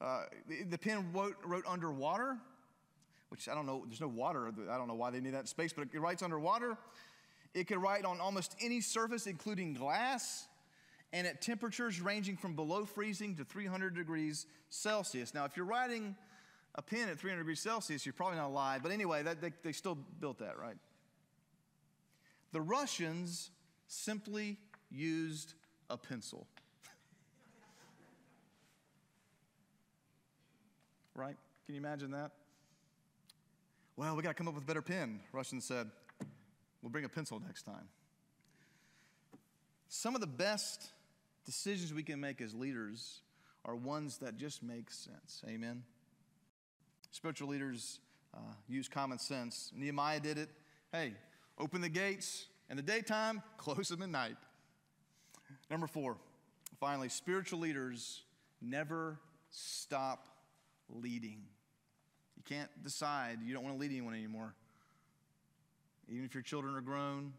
uh, 0.00 0.24
the, 0.48 0.64
the, 0.64 0.78
pen 0.78 1.06
wrote, 1.12 1.36
wrote 1.44 1.64
underwater, 1.66 2.36
which 3.28 3.48
I 3.48 3.54
don't 3.54 3.66
know, 3.66 3.84
there's 3.86 4.00
no 4.00 4.08
water. 4.08 4.52
I 4.70 4.76
don't 4.76 4.88
know 4.88 4.94
why 4.94 5.10
they 5.10 5.20
need 5.20 5.34
that 5.34 5.48
space, 5.48 5.72
but 5.72 5.88
it 5.92 5.98
writes 5.98 6.22
underwater. 6.22 6.76
It 7.54 7.68
could 7.68 7.78
write 7.78 8.04
on 8.04 8.20
almost 8.20 8.56
any 8.60 8.80
surface, 8.80 9.26
including 9.26 9.74
glass. 9.74 10.48
and 11.12 11.26
at 11.28 11.40
temperatures 11.40 12.00
ranging 12.00 12.36
from 12.36 12.56
below 12.56 12.84
freezing 12.84 13.36
to 13.36 13.44
300 13.44 13.94
degrees 13.94 14.46
Celsius. 14.68 15.32
Now, 15.32 15.44
if 15.44 15.56
you're 15.56 15.64
riding 15.64 16.16
a 16.74 16.82
pen 16.82 17.08
at 17.08 17.18
300 17.18 17.42
degrees 17.42 17.60
Celsius, 17.60 18.04
you're 18.04 18.12
probably 18.12 18.36
not 18.38 18.48
alive. 18.48 18.82
But 18.82 18.92
anyway, 18.92 19.22
that, 19.22 19.40
they, 19.40 19.52
they 19.62 19.72
still 19.72 19.94
built 19.94 20.38
that, 20.40 20.58
right? 20.58 20.76
The 22.52 22.60
Russians 22.60 23.50
simply 23.86 24.58
used 24.90 25.54
a 25.88 25.96
pencil. 25.96 26.46
right? 31.14 31.36
Can 31.66 31.74
you 31.74 31.80
imagine 31.80 32.10
that? 32.12 32.32
Well, 33.96 34.16
we 34.16 34.22
got 34.22 34.30
to 34.30 34.34
come 34.34 34.48
up 34.48 34.54
with 34.54 34.64
a 34.64 34.66
better 34.66 34.82
pen. 34.82 35.20
Russians 35.32 35.64
said, 35.64 35.88
we'll 36.82 36.90
bring 36.90 37.04
a 37.04 37.08
pencil 37.08 37.40
next 37.44 37.62
time. 37.62 37.88
Some 39.88 40.16
of 40.16 40.20
the 40.20 40.26
best 40.26 40.90
decisions 41.46 41.94
we 41.94 42.02
can 42.02 42.20
make 42.20 42.40
as 42.40 42.52
leaders 42.54 43.20
are 43.64 43.76
ones 43.76 44.18
that 44.18 44.36
just 44.36 44.62
make 44.62 44.90
sense. 44.90 45.42
Amen. 45.48 45.84
Spiritual 47.14 47.46
leaders 47.46 48.00
uh, 48.34 48.40
use 48.66 48.88
common 48.88 49.20
sense. 49.20 49.70
Nehemiah 49.72 50.18
did 50.18 50.36
it. 50.36 50.48
Hey, 50.90 51.14
open 51.56 51.80
the 51.80 51.88
gates 51.88 52.46
in 52.68 52.76
the 52.76 52.82
daytime, 52.82 53.40
close 53.56 53.88
them 53.88 54.02
at 54.02 54.08
night. 54.08 54.34
Number 55.70 55.86
four, 55.86 56.16
finally, 56.80 57.08
spiritual 57.08 57.60
leaders 57.60 58.22
never 58.60 59.20
stop 59.50 60.26
leading. 60.88 61.42
You 62.36 62.42
can't 62.44 62.68
decide 62.82 63.38
you 63.44 63.54
don't 63.54 63.62
want 63.62 63.76
to 63.76 63.80
lead 63.80 63.92
anyone 63.92 64.14
anymore. 64.14 64.52
Even 66.08 66.24
if 66.24 66.34
your 66.34 66.42
children 66.42 66.74
are 66.74 66.80
grown, 66.80 67.32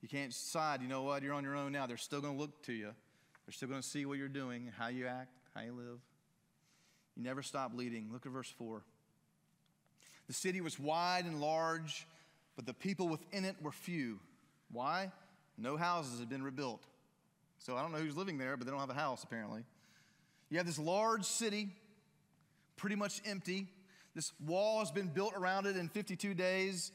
you 0.00 0.08
can't 0.08 0.30
decide, 0.30 0.80
you 0.80 0.88
know 0.88 1.02
what, 1.02 1.22
you're 1.22 1.34
on 1.34 1.44
your 1.44 1.54
own 1.54 1.70
now. 1.70 1.86
They're 1.86 1.98
still 1.98 2.22
going 2.22 2.32
to 2.32 2.40
look 2.40 2.62
to 2.62 2.72
you. 2.72 2.94
They're 3.44 3.52
still 3.52 3.68
going 3.68 3.82
to 3.82 3.86
see 3.86 4.06
what 4.06 4.16
you're 4.16 4.28
doing, 4.28 4.72
how 4.78 4.88
you 4.88 5.06
act, 5.06 5.36
how 5.54 5.60
you 5.60 5.72
live. 5.72 6.00
You 7.16 7.22
never 7.22 7.42
stop 7.42 7.72
leading. 7.74 8.10
Look 8.12 8.26
at 8.26 8.32
verse 8.32 8.52
4. 8.58 8.82
The 10.26 10.32
city 10.32 10.60
was 10.60 10.78
wide 10.78 11.24
and 11.24 11.40
large, 11.40 12.06
but 12.56 12.66
the 12.66 12.74
people 12.74 13.08
within 13.08 13.44
it 13.44 13.56
were 13.62 13.72
few. 13.72 14.18
Why? 14.70 15.12
No 15.56 15.76
houses 15.76 16.20
had 16.20 16.28
been 16.28 16.42
rebuilt. 16.42 16.82
So 17.58 17.76
I 17.76 17.82
don't 17.82 17.92
know 17.92 17.98
who's 17.98 18.16
living 18.16 18.38
there, 18.38 18.56
but 18.56 18.66
they 18.66 18.70
don't 18.70 18.80
have 18.80 18.90
a 18.90 18.94
house 18.94 19.24
apparently. 19.24 19.64
You 20.50 20.58
have 20.58 20.66
this 20.66 20.78
large 20.78 21.24
city, 21.24 21.68
pretty 22.76 22.96
much 22.96 23.20
empty. 23.24 23.66
This 24.14 24.32
wall 24.44 24.80
has 24.80 24.90
been 24.90 25.08
built 25.08 25.34
around 25.34 25.66
it 25.66 25.76
in 25.76 25.88
52 25.88 26.34
days, 26.34 26.92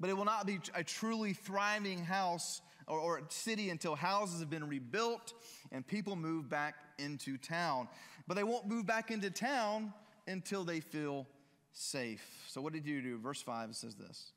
but 0.00 0.10
it 0.10 0.16
will 0.16 0.24
not 0.24 0.46
be 0.46 0.58
a 0.74 0.84
truly 0.84 1.32
thriving 1.32 2.04
house 2.04 2.60
or, 2.86 2.98
or 2.98 3.22
city 3.28 3.70
until 3.70 3.94
houses 3.94 4.40
have 4.40 4.50
been 4.50 4.68
rebuilt 4.68 5.32
and 5.72 5.86
people 5.86 6.16
move 6.16 6.48
back 6.48 6.74
into 6.98 7.38
town. 7.38 7.88
But 8.26 8.34
they 8.34 8.44
won't 8.44 8.66
move 8.66 8.86
back 8.86 9.10
into 9.10 9.30
town 9.30 9.92
until 10.26 10.64
they 10.64 10.80
feel 10.80 11.26
safe. 11.72 12.24
So, 12.48 12.60
what 12.60 12.72
did 12.72 12.86
you 12.86 13.02
do? 13.02 13.18
Verse 13.18 13.42
5 13.42 13.74
says 13.76 13.94
this 13.94 14.32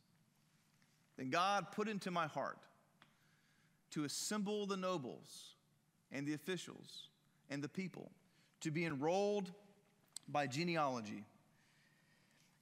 Then 1.17 1.29
God 1.29 1.67
put 1.71 1.87
into 1.87 2.11
my 2.11 2.27
heart 2.27 2.57
to 3.91 4.03
assemble 4.03 4.65
the 4.65 4.77
nobles 4.77 5.53
and 6.11 6.27
the 6.27 6.33
officials 6.33 7.07
and 7.49 7.63
the 7.63 7.69
people 7.69 8.11
to 8.61 8.71
be 8.71 8.85
enrolled 8.85 9.51
by 10.27 10.47
genealogy. 10.47 11.23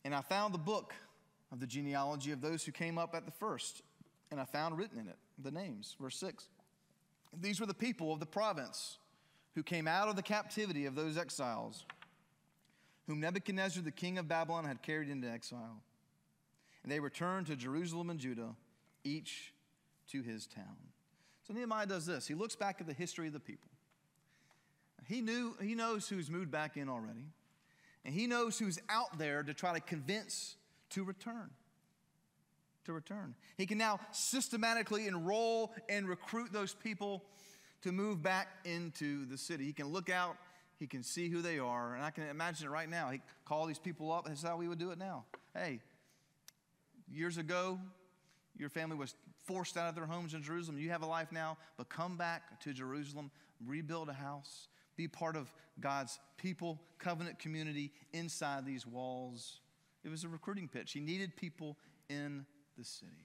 And 0.03 0.13
I 0.13 0.21
found 0.21 0.53
the 0.53 0.59
book 0.59 0.93
of 1.51 1.59
the 1.59 1.65
genealogy 1.65 2.31
of 2.31 2.41
those 2.41 2.63
who 2.63 2.71
came 2.71 2.97
up 2.97 3.15
at 3.15 3.25
the 3.25 3.31
first, 3.31 3.81
and 4.29 4.39
I 4.39 4.45
found 4.45 4.77
written 4.77 4.99
in 4.99 5.07
it 5.07 5.17
the 5.41 5.51
names. 5.51 5.95
Verse 5.99 6.17
6. 6.17 6.47
These 7.41 7.59
were 7.59 7.65
the 7.65 7.73
people 7.73 8.13
of 8.13 8.19
the 8.19 8.25
province 8.25 8.97
who 9.55 9.63
came 9.63 9.87
out 9.87 10.09
of 10.09 10.15
the 10.15 10.21
captivity 10.21 10.85
of 10.85 10.95
those 10.95 11.17
exiles, 11.17 11.85
whom 13.07 13.21
Nebuchadnezzar, 13.21 13.81
the 13.81 13.91
king 13.91 14.17
of 14.17 14.27
Babylon, 14.27 14.65
had 14.65 14.81
carried 14.81 15.09
into 15.09 15.29
exile. 15.29 15.81
And 16.83 16.91
they 16.91 16.99
returned 16.99 17.47
to 17.47 17.55
Jerusalem 17.55 18.09
and 18.09 18.19
Judah, 18.19 18.53
each 19.03 19.53
to 20.11 20.21
his 20.21 20.45
town. 20.45 20.77
So 21.47 21.53
Nehemiah 21.53 21.85
does 21.85 22.05
this. 22.05 22.27
He 22.27 22.35
looks 22.35 22.55
back 22.55 22.77
at 22.79 22.87
the 22.87 22.93
history 22.93 23.27
of 23.27 23.33
the 23.33 23.39
people. 23.39 23.69
He 25.07 25.21
knew 25.21 25.55
he 25.61 25.75
knows 25.75 26.07
who's 26.07 26.29
moved 26.29 26.51
back 26.51 26.77
in 26.77 26.89
already. 26.89 27.25
And 28.03 28.13
he 28.13 28.27
knows 28.27 28.59
who's 28.59 28.79
out 28.89 29.17
there 29.17 29.43
to 29.43 29.53
try 29.53 29.73
to 29.73 29.79
convince 29.79 30.55
to 30.91 31.03
return. 31.03 31.49
To 32.85 32.93
return. 32.93 33.35
He 33.57 33.65
can 33.65 33.77
now 33.77 33.99
systematically 34.11 35.07
enroll 35.07 35.73
and 35.89 36.07
recruit 36.07 36.51
those 36.51 36.73
people 36.73 37.23
to 37.85 37.91
move 37.91 38.23
back 38.23 38.47
into 38.65 39.27
the 39.27 39.37
city. 39.37 39.63
He 39.63 39.71
can 39.71 39.89
look 39.89 40.09
out, 40.09 40.37
he 40.79 40.87
can 40.87 41.03
see 41.03 41.29
who 41.29 41.43
they 41.43 41.59
are, 41.59 41.93
and 41.93 42.03
I 42.03 42.09
can 42.09 42.23
imagine 42.27 42.65
it 42.65 42.71
right 42.71 42.89
now. 42.89 43.11
He 43.11 43.21
call 43.45 43.67
these 43.67 43.77
people 43.77 44.11
up. 44.11 44.25
That's 44.25 44.41
how 44.41 44.57
we 44.57 44.67
would 44.67 44.79
do 44.79 44.89
it 44.89 44.97
now. 44.97 45.25
Hey, 45.53 45.81
years 47.07 47.37
ago, 47.37 47.79
your 48.57 48.69
family 48.69 48.97
was 48.97 49.13
forced 49.43 49.77
out 49.77 49.87
of 49.87 49.93
their 49.93 50.07
homes 50.07 50.33
in 50.33 50.41
Jerusalem. 50.41 50.79
You 50.79 50.89
have 50.89 51.03
a 51.03 51.05
life 51.05 51.31
now, 51.31 51.57
but 51.77 51.87
come 51.87 52.17
back 52.17 52.59
to 52.61 52.73
Jerusalem, 52.73 53.29
rebuild 53.63 54.09
a 54.09 54.13
house, 54.13 54.67
be 54.95 55.07
part 55.07 55.35
of 55.35 55.53
God's 55.79 56.17
people, 56.37 56.81
covenant 56.97 57.37
community 57.37 57.91
inside 58.13 58.65
these 58.65 58.87
walls. 58.87 59.59
It 60.03 60.09
was 60.09 60.23
a 60.23 60.27
recruiting 60.27 60.67
pitch. 60.67 60.91
He 60.91 61.01
needed 61.01 61.35
people 61.35 61.77
in 62.09 62.47
the 62.79 62.83
city. 62.83 63.24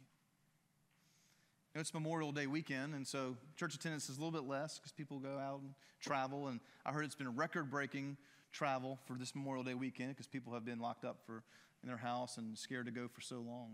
You 1.73 1.79
know, 1.79 1.83
it's 1.83 1.95
Memorial 1.95 2.33
Day 2.33 2.49
weekend, 2.49 2.95
and 2.95 3.07
so 3.07 3.37
church 3.55 3.77
attendance 3.77 4.09
is 4.09 4.17
a 4.17 4.21
little 4.21 4.33
bit 4.33 4.43
less 4.43 4.77
because 4.77 4.91
people 4.91 5.21
go 5.21 5.39
out 5.39 5.61
and 5.61 5.73
travel. 6.01 6.49
And 6.49 6.59
I 6.85 6.91
heard 6.91 7.05
it's 7.05 7.15
been 7.15 7.37
record 7.37 7.71
breaking 7.71 8.17
travel 8.51 8.99
for 9.07 9.15
this 9.15 9.37
Memorial 9.37 9.63
Day 9.63 9.75
weekend 9.75 10.09
because 10.09 10.27
people 10.27 10.53
have 10.53 10.65
been 10.65 10.81
locked 10.81 11.05
up 11.05 11.19
for, 11.25 11.45
in 11.85 11.89
their 11.89 11.97
house 11.97 12.39
and 12.39 12.59
scared 12.59 12.87
to 12.87 12.91
go 12.91 13.07
for 13.07 13.21
so 13.21 13.37
long. 13.37 13.69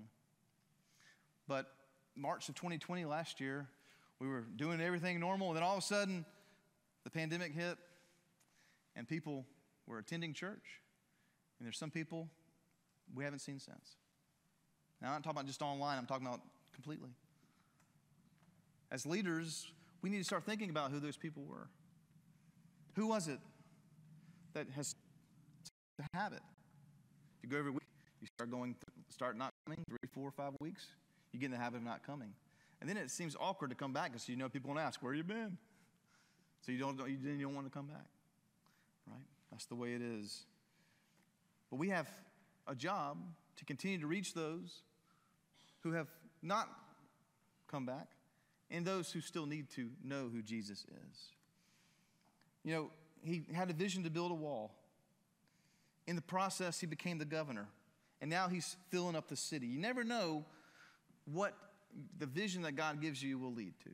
But 1.48 1.72
March 2.14 2.50
of 2.50 2.54
2020 2.56 3.06
last 3.06 3.40
year, 3.40 3.66
we 4.20 4.28
were 4.28 4.44
doing 4.56 4.82
everything 4.82 5.18
normal, 5.18 5.48
and 5.48 5.56
then 5.56 5.62
all 5.62 5.78
of 5.78 5.82
a 5.82 5.86
sudden, 5.86 6.26
the 7.04 7.10
pandemic 7.10 7.54
hit, 7.54 7.78
and 8.94 9.08
people 9.08 9.46
were 9.86 9.96
attending 9.96 10.34
church. 10.34 10.82
And 11.58 11.64
there's 11.64 11.78
some 11.78 11.90
people 11.90 12.28
we 13.14 13.24
haven't 13.24 13.38
seen 13.38 13.58
since. 13.58 13.96
Now, 15.00 15.08
I'm 15.08 15.14
not 15.14 15.24
talking 15.24 15.38
about 15.38 15.46
just 15.46 15.62
online, 15.62 15.96
I'm 15.96 16.04
talking 16.04 16.26
about 16.26 16.42
completely. 16.74 17.08
As 18.90 19.06
leaders, 19.06 19.70
we 20.02 20.10
need 20.10 20.18
to 20.18 20.24
start 20.24 20.44
thinking 20.44 20.70
about 20.70 20.90
who 20.90 21.00
those 21.00 21.16
people 21.16 21.42
were. 21.44 21.68
Who 22.94 23.08
was 23.08 23.28
it 23.28 23.40
that 24.54 24.66
has 24.74 24.94
the 25.98 26.04
habit? 26.14 26.40
If 27.38 27.44
you 27.44 27.48
go 27.50 27.58
every 27.58 27.72
week, 27.72 27.82
you 28.20 28.28
start 28.36 28.50
going, 28.50 28.74
start 29.08 29.36
not 29.36 29.52
coming 29.66 29.84
three, 29.88 30.08
four, 30.12 30.30
five 30.30 30.52
weeks 30.60 30.86
you 31.36 31.40
get 31.40 31.46
in 31.46 31.52
the 31.52 31.58
habit 31.58 31.78
of 31.78 31.82
not 31.84 32.04
coming. 32.04 32.32
And 32.80 32.88
then 32.88 32.96
it 32.96 33.10
seems 33.10 33.36
awkward 33.38 33.70
to 33.70 33.76
come 33.76 33.92
back 33.92 34.12
because 34.12 34.28
you 34.28 34.36
know 34.36 34.48
people 34.48 34.70
will 34.70 34.80
ask, 34.80 35.02
Where 35.02 35.14
you 35.14 35.22
been? 35.22 35.58
So 36.62 36.72
you 36.72 36.78
don't, 36.78 36.98
you 37.08 37.38
don't 37.42 37.54
want 37.54 37.66
to 37.66 37.70
come 37.70 37.86
back. 37.86 38.06
Right? 39.06 39.20
That's 39.50 39.66
the 39.66 39.74
way 39.74 39.92
it 39.92 40.02
is. 40.02 40.46
But 41.70 41.76
we 41.76 41.90
have 41.90 42.08
a 42.66 42.74
job 42.74 43.18
to 43.56 43.64
continue 43.64 44.00
to 44.00 44.06
reach 44.06 44.34
those 44.34 44.82
who 45.82 45.92
have 45.92 46.08
not 46.42 46.68
come 47.70 47.86
back 47.86 48.08
and 48.70 48.84
those 48.84 49.12
who 49.12 49.20
still 49.20 49.46
need 49.46 49.70
to 49.70 49.90
know 50.02 50.28
who 50.32 50.42
Jesus 50.42 50.84
is. 50.84 51.18
You 52.64 52.74
know, 52.74 52.90
he 53.22 53.42
had 53.54 53.70
a 53.70 53.72
vision 53.72 54.04
to 54.04 54.10
build 54.10 54.30
a 54.30 54.34
wall. 54.34 54.74
In 56.06 56.16
the 56.16 56.22
process, 56.22 56.80
he 56.80 56.86
became 56.86 57.18
the 57.18 57.24
governor. 57.24 57.68
And 58.20 58.30
now 58.30 58.48
he's 58.48 58.76
filling 58.90 59.16
up 59.16 59.28
the 59.28 59.36
city. 59.36 59.66
You 59.66 59.78
never 59.78 60.04
know 60.04 60.44
what 61.24 61.54
the 62.18 62.26
vision 62.26 62.62
that 62.62 62.72
God 62.72 63.00
gives 63.00 63.22
you 63.22 63.38
will 63.38 63.52
lead 63.52 63.74
to. 63.84 63.90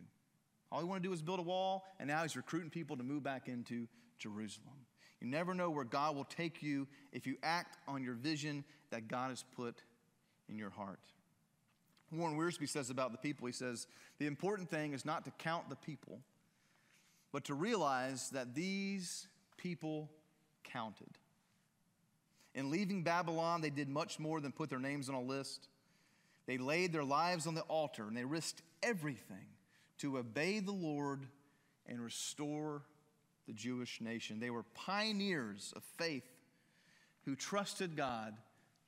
All 0.71 0.81
he 0.81 0.87
want 0.87 1.03
to 1.03 1.09
do 1.09 1.13
is 1.13 1.21
build 1.21 1.39
a 1.39 1.43
wall, 1.43 1.85
and 2.01 2.09
now 2.09 2.23
he's 2.23 2.37
recruiting 2.37 2.71
people 2.71 2.97
to 2.97 3.03
move 3.03 3.23
back 3.23 3.49
into 3.49 3.87
Jerusalem. 4.19 4.87
You 5.21 5.29
never 5.29 5.55
know 5.55 5.71
where 5.71 5.85
God 5.85 6.17
will 6.17 6.25
take 6.25 6.63
you 6.63 6.89
if 7.13 7.27
you 7.27 7.37
act 7.43 7.77
on 7.87 8.03
your 8.03 8.15
vision 8.15 8.65
that 8.91 9.07
God 9.07 9.31
has 9.31 9.45
put 9.55 9.83
in 10.49 10.57
your 10.57 10.71
heart. 10.71 10.99
Warren 12.13 12.37
Wiersbe 12.37 12.69
says 12.69 12.91
about 12.91 13.13
the 13.13 13.19
people, 13.19 13.47
he 13.47 13.53
says, 13.53 13.87
the 14.19 14.27
important 14.27 14.71
thing 14.71 14.93
is 14.93 15.05
not 15.05 15.25
to 15.25 15.31
count 15.39 15.69
the 15.71 15.77
people, 15.77 16.21
but 17.33 17.45
to 17.45 17.55
realize 17.55 18.31
that 18.31 18.55
these 18.55 19.27
people 19.57 20.11
counted. 20.65 21.19
In 22.55 22.71
leaving 22.71 23.03
Babylon, 23.03 23.63
they 23.63 23.71
did 23.71 23.89
much 23.89 24.19
more 24.19 24.41
than 24.41 24.53
put 24.53 24.69
their 24.69 24.79
names 24.79 25.09
on 25.09 25.15
a 25.15 25.23
list. 25.23 25.69
They 26.47 26.59
laid 26.59 26.93
their 26.93 27.05
lives 27.05 27.47
on 27.47 27.55
the 27.55 27.63
altar 27.63 28.07
and 28.07 28.17
they 28.17 28.25
risked 28.25 28.63
everything 28.83 29.47
to 29.99 30.19
obey 30.19 30.59
the 30.59 30.73
Lord 30.73 31.27
and 31.87 32.01
restore 32.01 32.83
the 33.47 33.55
Jewish 33.55 34.01
nation. 34.01 34.39
They 34.39 34.51
were 34.51 34.65
pioneers 34.75 35.73
of 35.75 35.83
faith 35.97 36.29
who 37.25 37.37
trusted 37.37 37.97
God 37.97 38.35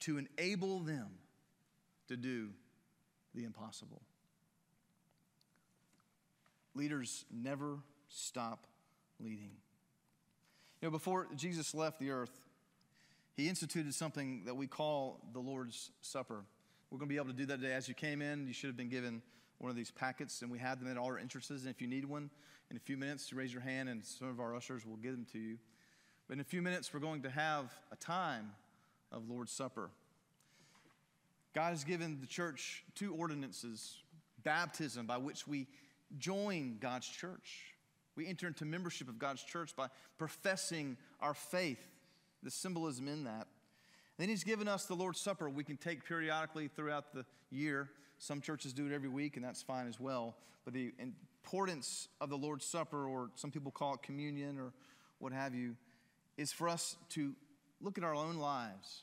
to 0.01 0.19
enable 0.19 0.81
them 0.81 1.09
to 2.09 2.17
do 2.17 2.51
the 3.35 3.45
impossible. 3.45 4.03
Leaders 6.75 7.25
never 7.33 7.79
stop 8.09 8.67
leading. 9.21 9.51
You 10.81 10.89
know, 10.89 10.91
before 10.91 11.29
Jesus 11.37 11.75
left 11.75 11.99
the 11.99 12.11
earth, 12.11 12.47
he 13.35 13.49
instituted 13.49 13.95
something 13.95 14.45
that 14.47 14.57
we 14.57 14.67
call 14.67 15.21
the 15.33 15.41
Lord's 15.41 15.91
Supper. 16.03 16.45
We're 16.91 16.99
going 16.99 17.09
to 17.09 17.13
be 17.13 17.17
able 17.17 17.29
to 17.29 17.33
do 17.33 17.47
that 17.47 17.61
today. 17.61 17.73
As 17.73 17.89
you 17.89 17.95
came 17.95 18.23
in, 18.23 18.47
you 18.47 18.53
should 18.53 18.69
have 18.69 18.77
been 18.77 18.89
given 18.89 19.23
one 19.59 19.71
of 19.71 19.77
these 19.77 19.91
packets, 19.91 20.43
and 20.43 20.51
we 20.51 20.59
have 20.59 20.79
them 20.79 20.91
at 20.91 20.97
all 20.97 21.07
our 21.07 21.19
entrances. 21.19 21.63
And 21.63 21.75
if 21.75 21.81
you 21.81 21.89
need 21.89 22.05
one, 22.05 22.31
in 22.71 22.77
a 22.77 22.81
few 22.81 22.97
minutes, 22.97 23.33
raise 23.33 23.53
your 23.53 23.63
hand, 23.63 23.89
and 23.89 24.05
some 24.05 24.29
of 24.29 24.41
our 24.41 24.55
ushers 24.55 24.87
will 24.87 24.97
give 24.97 25.13
them 25.13 25.27
to 25.33 25.39
you. 25.39 25.59
But 26.29 26.35
in 26.35 26.41
a 26.41 26.45
few 26.45 26.63
minutes, 26.63 26.93
we're 26.93 27.01
going 27.01 27.23
to 27.23 27.31
have 27.31 27.73
a 27.93 27.97
time 27.97 28.53
of 29.13 29.29
Lord's 29.29 29.53
Supper. 29.53 29.91
God 31.55 31.71
has 31.71 31.85
given 31.85 32.19
the 32.21 32.27
church 32.27 32.85
two 32.95 33.15
ordinances 33.15 33.99
baptism, 34.43 35.07
by 35.07 35.17
which 35.17 35.47
we 35.47 35.67
join 36.19 36.77
God's 36.81 37.09
church. 37.09 37.75
We 38.17 38.27
enter 38.27 38.47
into 38.47 38.65
membership 38.65 39.09
of 39.09 39.19
God's 39.19 39.43
church 39.43 39.75
by 39.75 39.89
professing 40.19 40.97
our 41.21 41.35
faith, 41.35 41.81
the 42.43 42.51
symbolism 42.51 43.09
in 43.09 43.25
that. 43.25 43.47
And 44.17 44.19
Then 44.19 44.29
He's 44.29 44.45
given 44.45 44.69
us 44.69 44.85
the 44.85 44.95
Lord's 44.95 45.21
Supper 45.21 45.49
we 45.49 45.65
can 45.65 45.77
take 45.77 46.05
periodically 46.05 46.69
throughout 46.69 47.13
the 47.13 47.25
year. 47.51 47.89
Some 48.19 48.41
churches 48.41 48.73
do 48.73 48.87
it 48.87 48.93
every 48.93 49.09
week, 49.09 49.37
and 49.37 49.45
that's 49.45 49.63
fine 49.63 49.89
as 49.89 49.99
well. 49.99 50.37
But 50.65 50.75
the 50.75 50.93
importance 50.99 52.09
of 52.21 52.31
the 52.31 52.39
Lord's 52.39 52.65
Supper, 52.65 53.09
or 53.09 53.31
some 53.35 53.51
people 53.51 53.73
call 53.73 53.95
it 53.95 54.03
communion 54.03 54.59
or 54.59 54.73
what 55.19 55.33
have 55.33 55.55
you, 55.55 55.77
is 56.37 56.53
for 56.53 56.69
us 56.69 56.97
to 57.11 57.35
look 57.81 57.99
at 57.99 58.05
our 58.05 58.15
own 58.15 58.37
lives, 58.37 59.03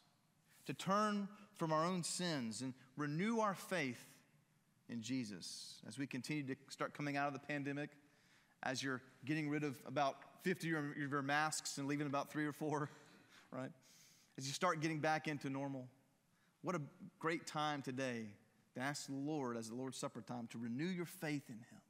to 0.65 0.73
turn 0.73 1.27
from 1.61 1.71
our 1.71 1.85
own 1.85 2.01
sins 2.01 2.63
and 2.63 2.73
renew 2.97 3.39
our 3.39 3.53
faith 3.53 4.03
in 4.89 4.99
Jesus. 4.99 5.75
As 5.87 5.95
we 5.95 6.07
continue 6.07 6.41
to 6.41 6.55
start 6.69 6.95
coming 6.95 7.17
out 7.17 7.27
of 7.27 7.33
the 7.33 7.39
pandemic, 7.39 7.91
as 8.63 8.81
you're 8.81 8.99
getting 9.25 9.47
rid 9.47 9.63
of 9.63 9.79
about 9.85 10.15
50 10.41 10.73
of 10.73 10.97
your 10.97 11.21
masks 11.21 11.77
and 11.77 11.87
leaving 11.87 12.07
about 12.07 12.31
three 12.31 12.47
or 12.47 12.51
four, 12.51 12.89
right? 13.51 13.69
As 14.39 14.47
you 14.47 14.53
start 14.53 14.81
getting 14.81 14.97
back 14.97 15.27
into 15.27 15.51
normal, 15.51 15.85
what 16.63 16.73
a 16.73 16.81
great 17.19 17.45
time 17.45 17.83
today 17.83 18.25
to 18.73 18.81
ask 18.81 19.05
the 19.05 19.13
Lord, 19.13 19.55
as 19.55 19.69
the 19.69 19.75
Lord's 19.75 19.97
Supper 19.99 20.21
time, 20.21 20.47
to 20.53 20.57
renew 20.57 20.87
your 20.87 21.05
faith 21.05 21.43
in 21.47 21.57
Him. 21.57 21.81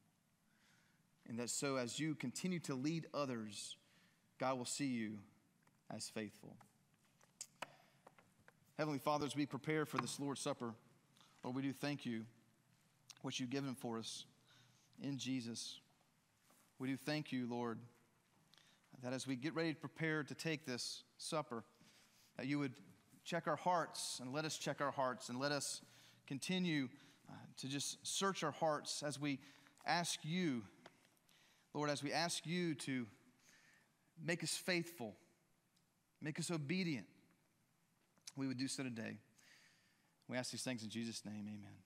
And 1.30 1.40
that 1.40 1.50
so 1.50 1.78
as 1.78 1.98
you 1.98 2.14
continue 2.14 2.60
to 2.60 2.76
lead 2.76 3.08
others, 3.14 3.78
God 4.38 4.58
will 4.58 4.66
see 4.66 4.88
you 4.88 5.20
as 5.90 6.10
faithful. 6.10 6.58
Heavenly 8.82 8.98
Father, 8.98 9.28
as 9.28 9.36
we 9.36 9.46
prepare 9.46 9.86
for 9.86 10.00
this 10.00 10.20
Lord's 10.20 10.42
Supper, 10.42 10.74
Lord, 11.44 11.56
we 11.56 11.62
do 11.62 11.72
thank 11.72 12.04
you 12.04 12.26
what 13.22 13.40
you've 13.40 13.52
given 13.52 13.76
for 13.76 14.00
us 14.00 14.26
in 15.04 15.20
Jesus. 15.20 15.80
We 16.80 16.88
do 16.88 16.98
thank 16.98 17.32
you, 17.32 17.46
Lord, 17.48 17.78
that 19.04 19.14
as 19.14 19.28
we 19.28 19.36
get 19.36 19.54
ready 19.54 19.72
to 19.72 19.80
prepare 19.80 20.24
to 20.24 20.34
take 20.34 20.66
this 20.66 21.04
supper, 21.20 21.64
that 22.38 22.48
you 22.48 22.58
would 22.58 22.74
check 23.24 23.46
our 23.46 23.56
hearts 23.56 24.20
and 24.20 24.34
let 24.34 24.46
us 24.46 24.58
check 24.58 24.82
our 24.82 24.90
hearts 24.90 25.30
and 25.30 25.40
let 25.40 25.52
us 25.52 25.84
continue 26.26 26.90
uh, 27.30 27.36
to 27.58 27.68
just 27.68 28.00
search 28.02 28.44
our 28.44 28.50
hearts 28.50 29.04
as 29.04 29.20
we 29.20 29.38
ask 29.86 30.22
you, 30.24 30.64
Lord, 31.76 31.92
as 31.92 32.02
we 32.02 32.12
ask 32.12 32.48
you 32.48 32.74
to 32.74 33.06
make 34.26 34.44
us 34.44 34.58
faithful, 34.58 35.14
make 36.20 36.40
us 36.40 36.50
obedient. 36.50 37.06
We 38.42 38.48
would 38.48 38.58
do 38.58 38.68
so 38.68 38.82
today. 38.82 39.20
We 40.28 40.36
ask 40.36 40.50
these 40.50 40.64
things 40.64 40.82
in 40.82 40.90
Jesus' 40.90 41.24
name, 41.24 41.46
amen. 41.48 41.78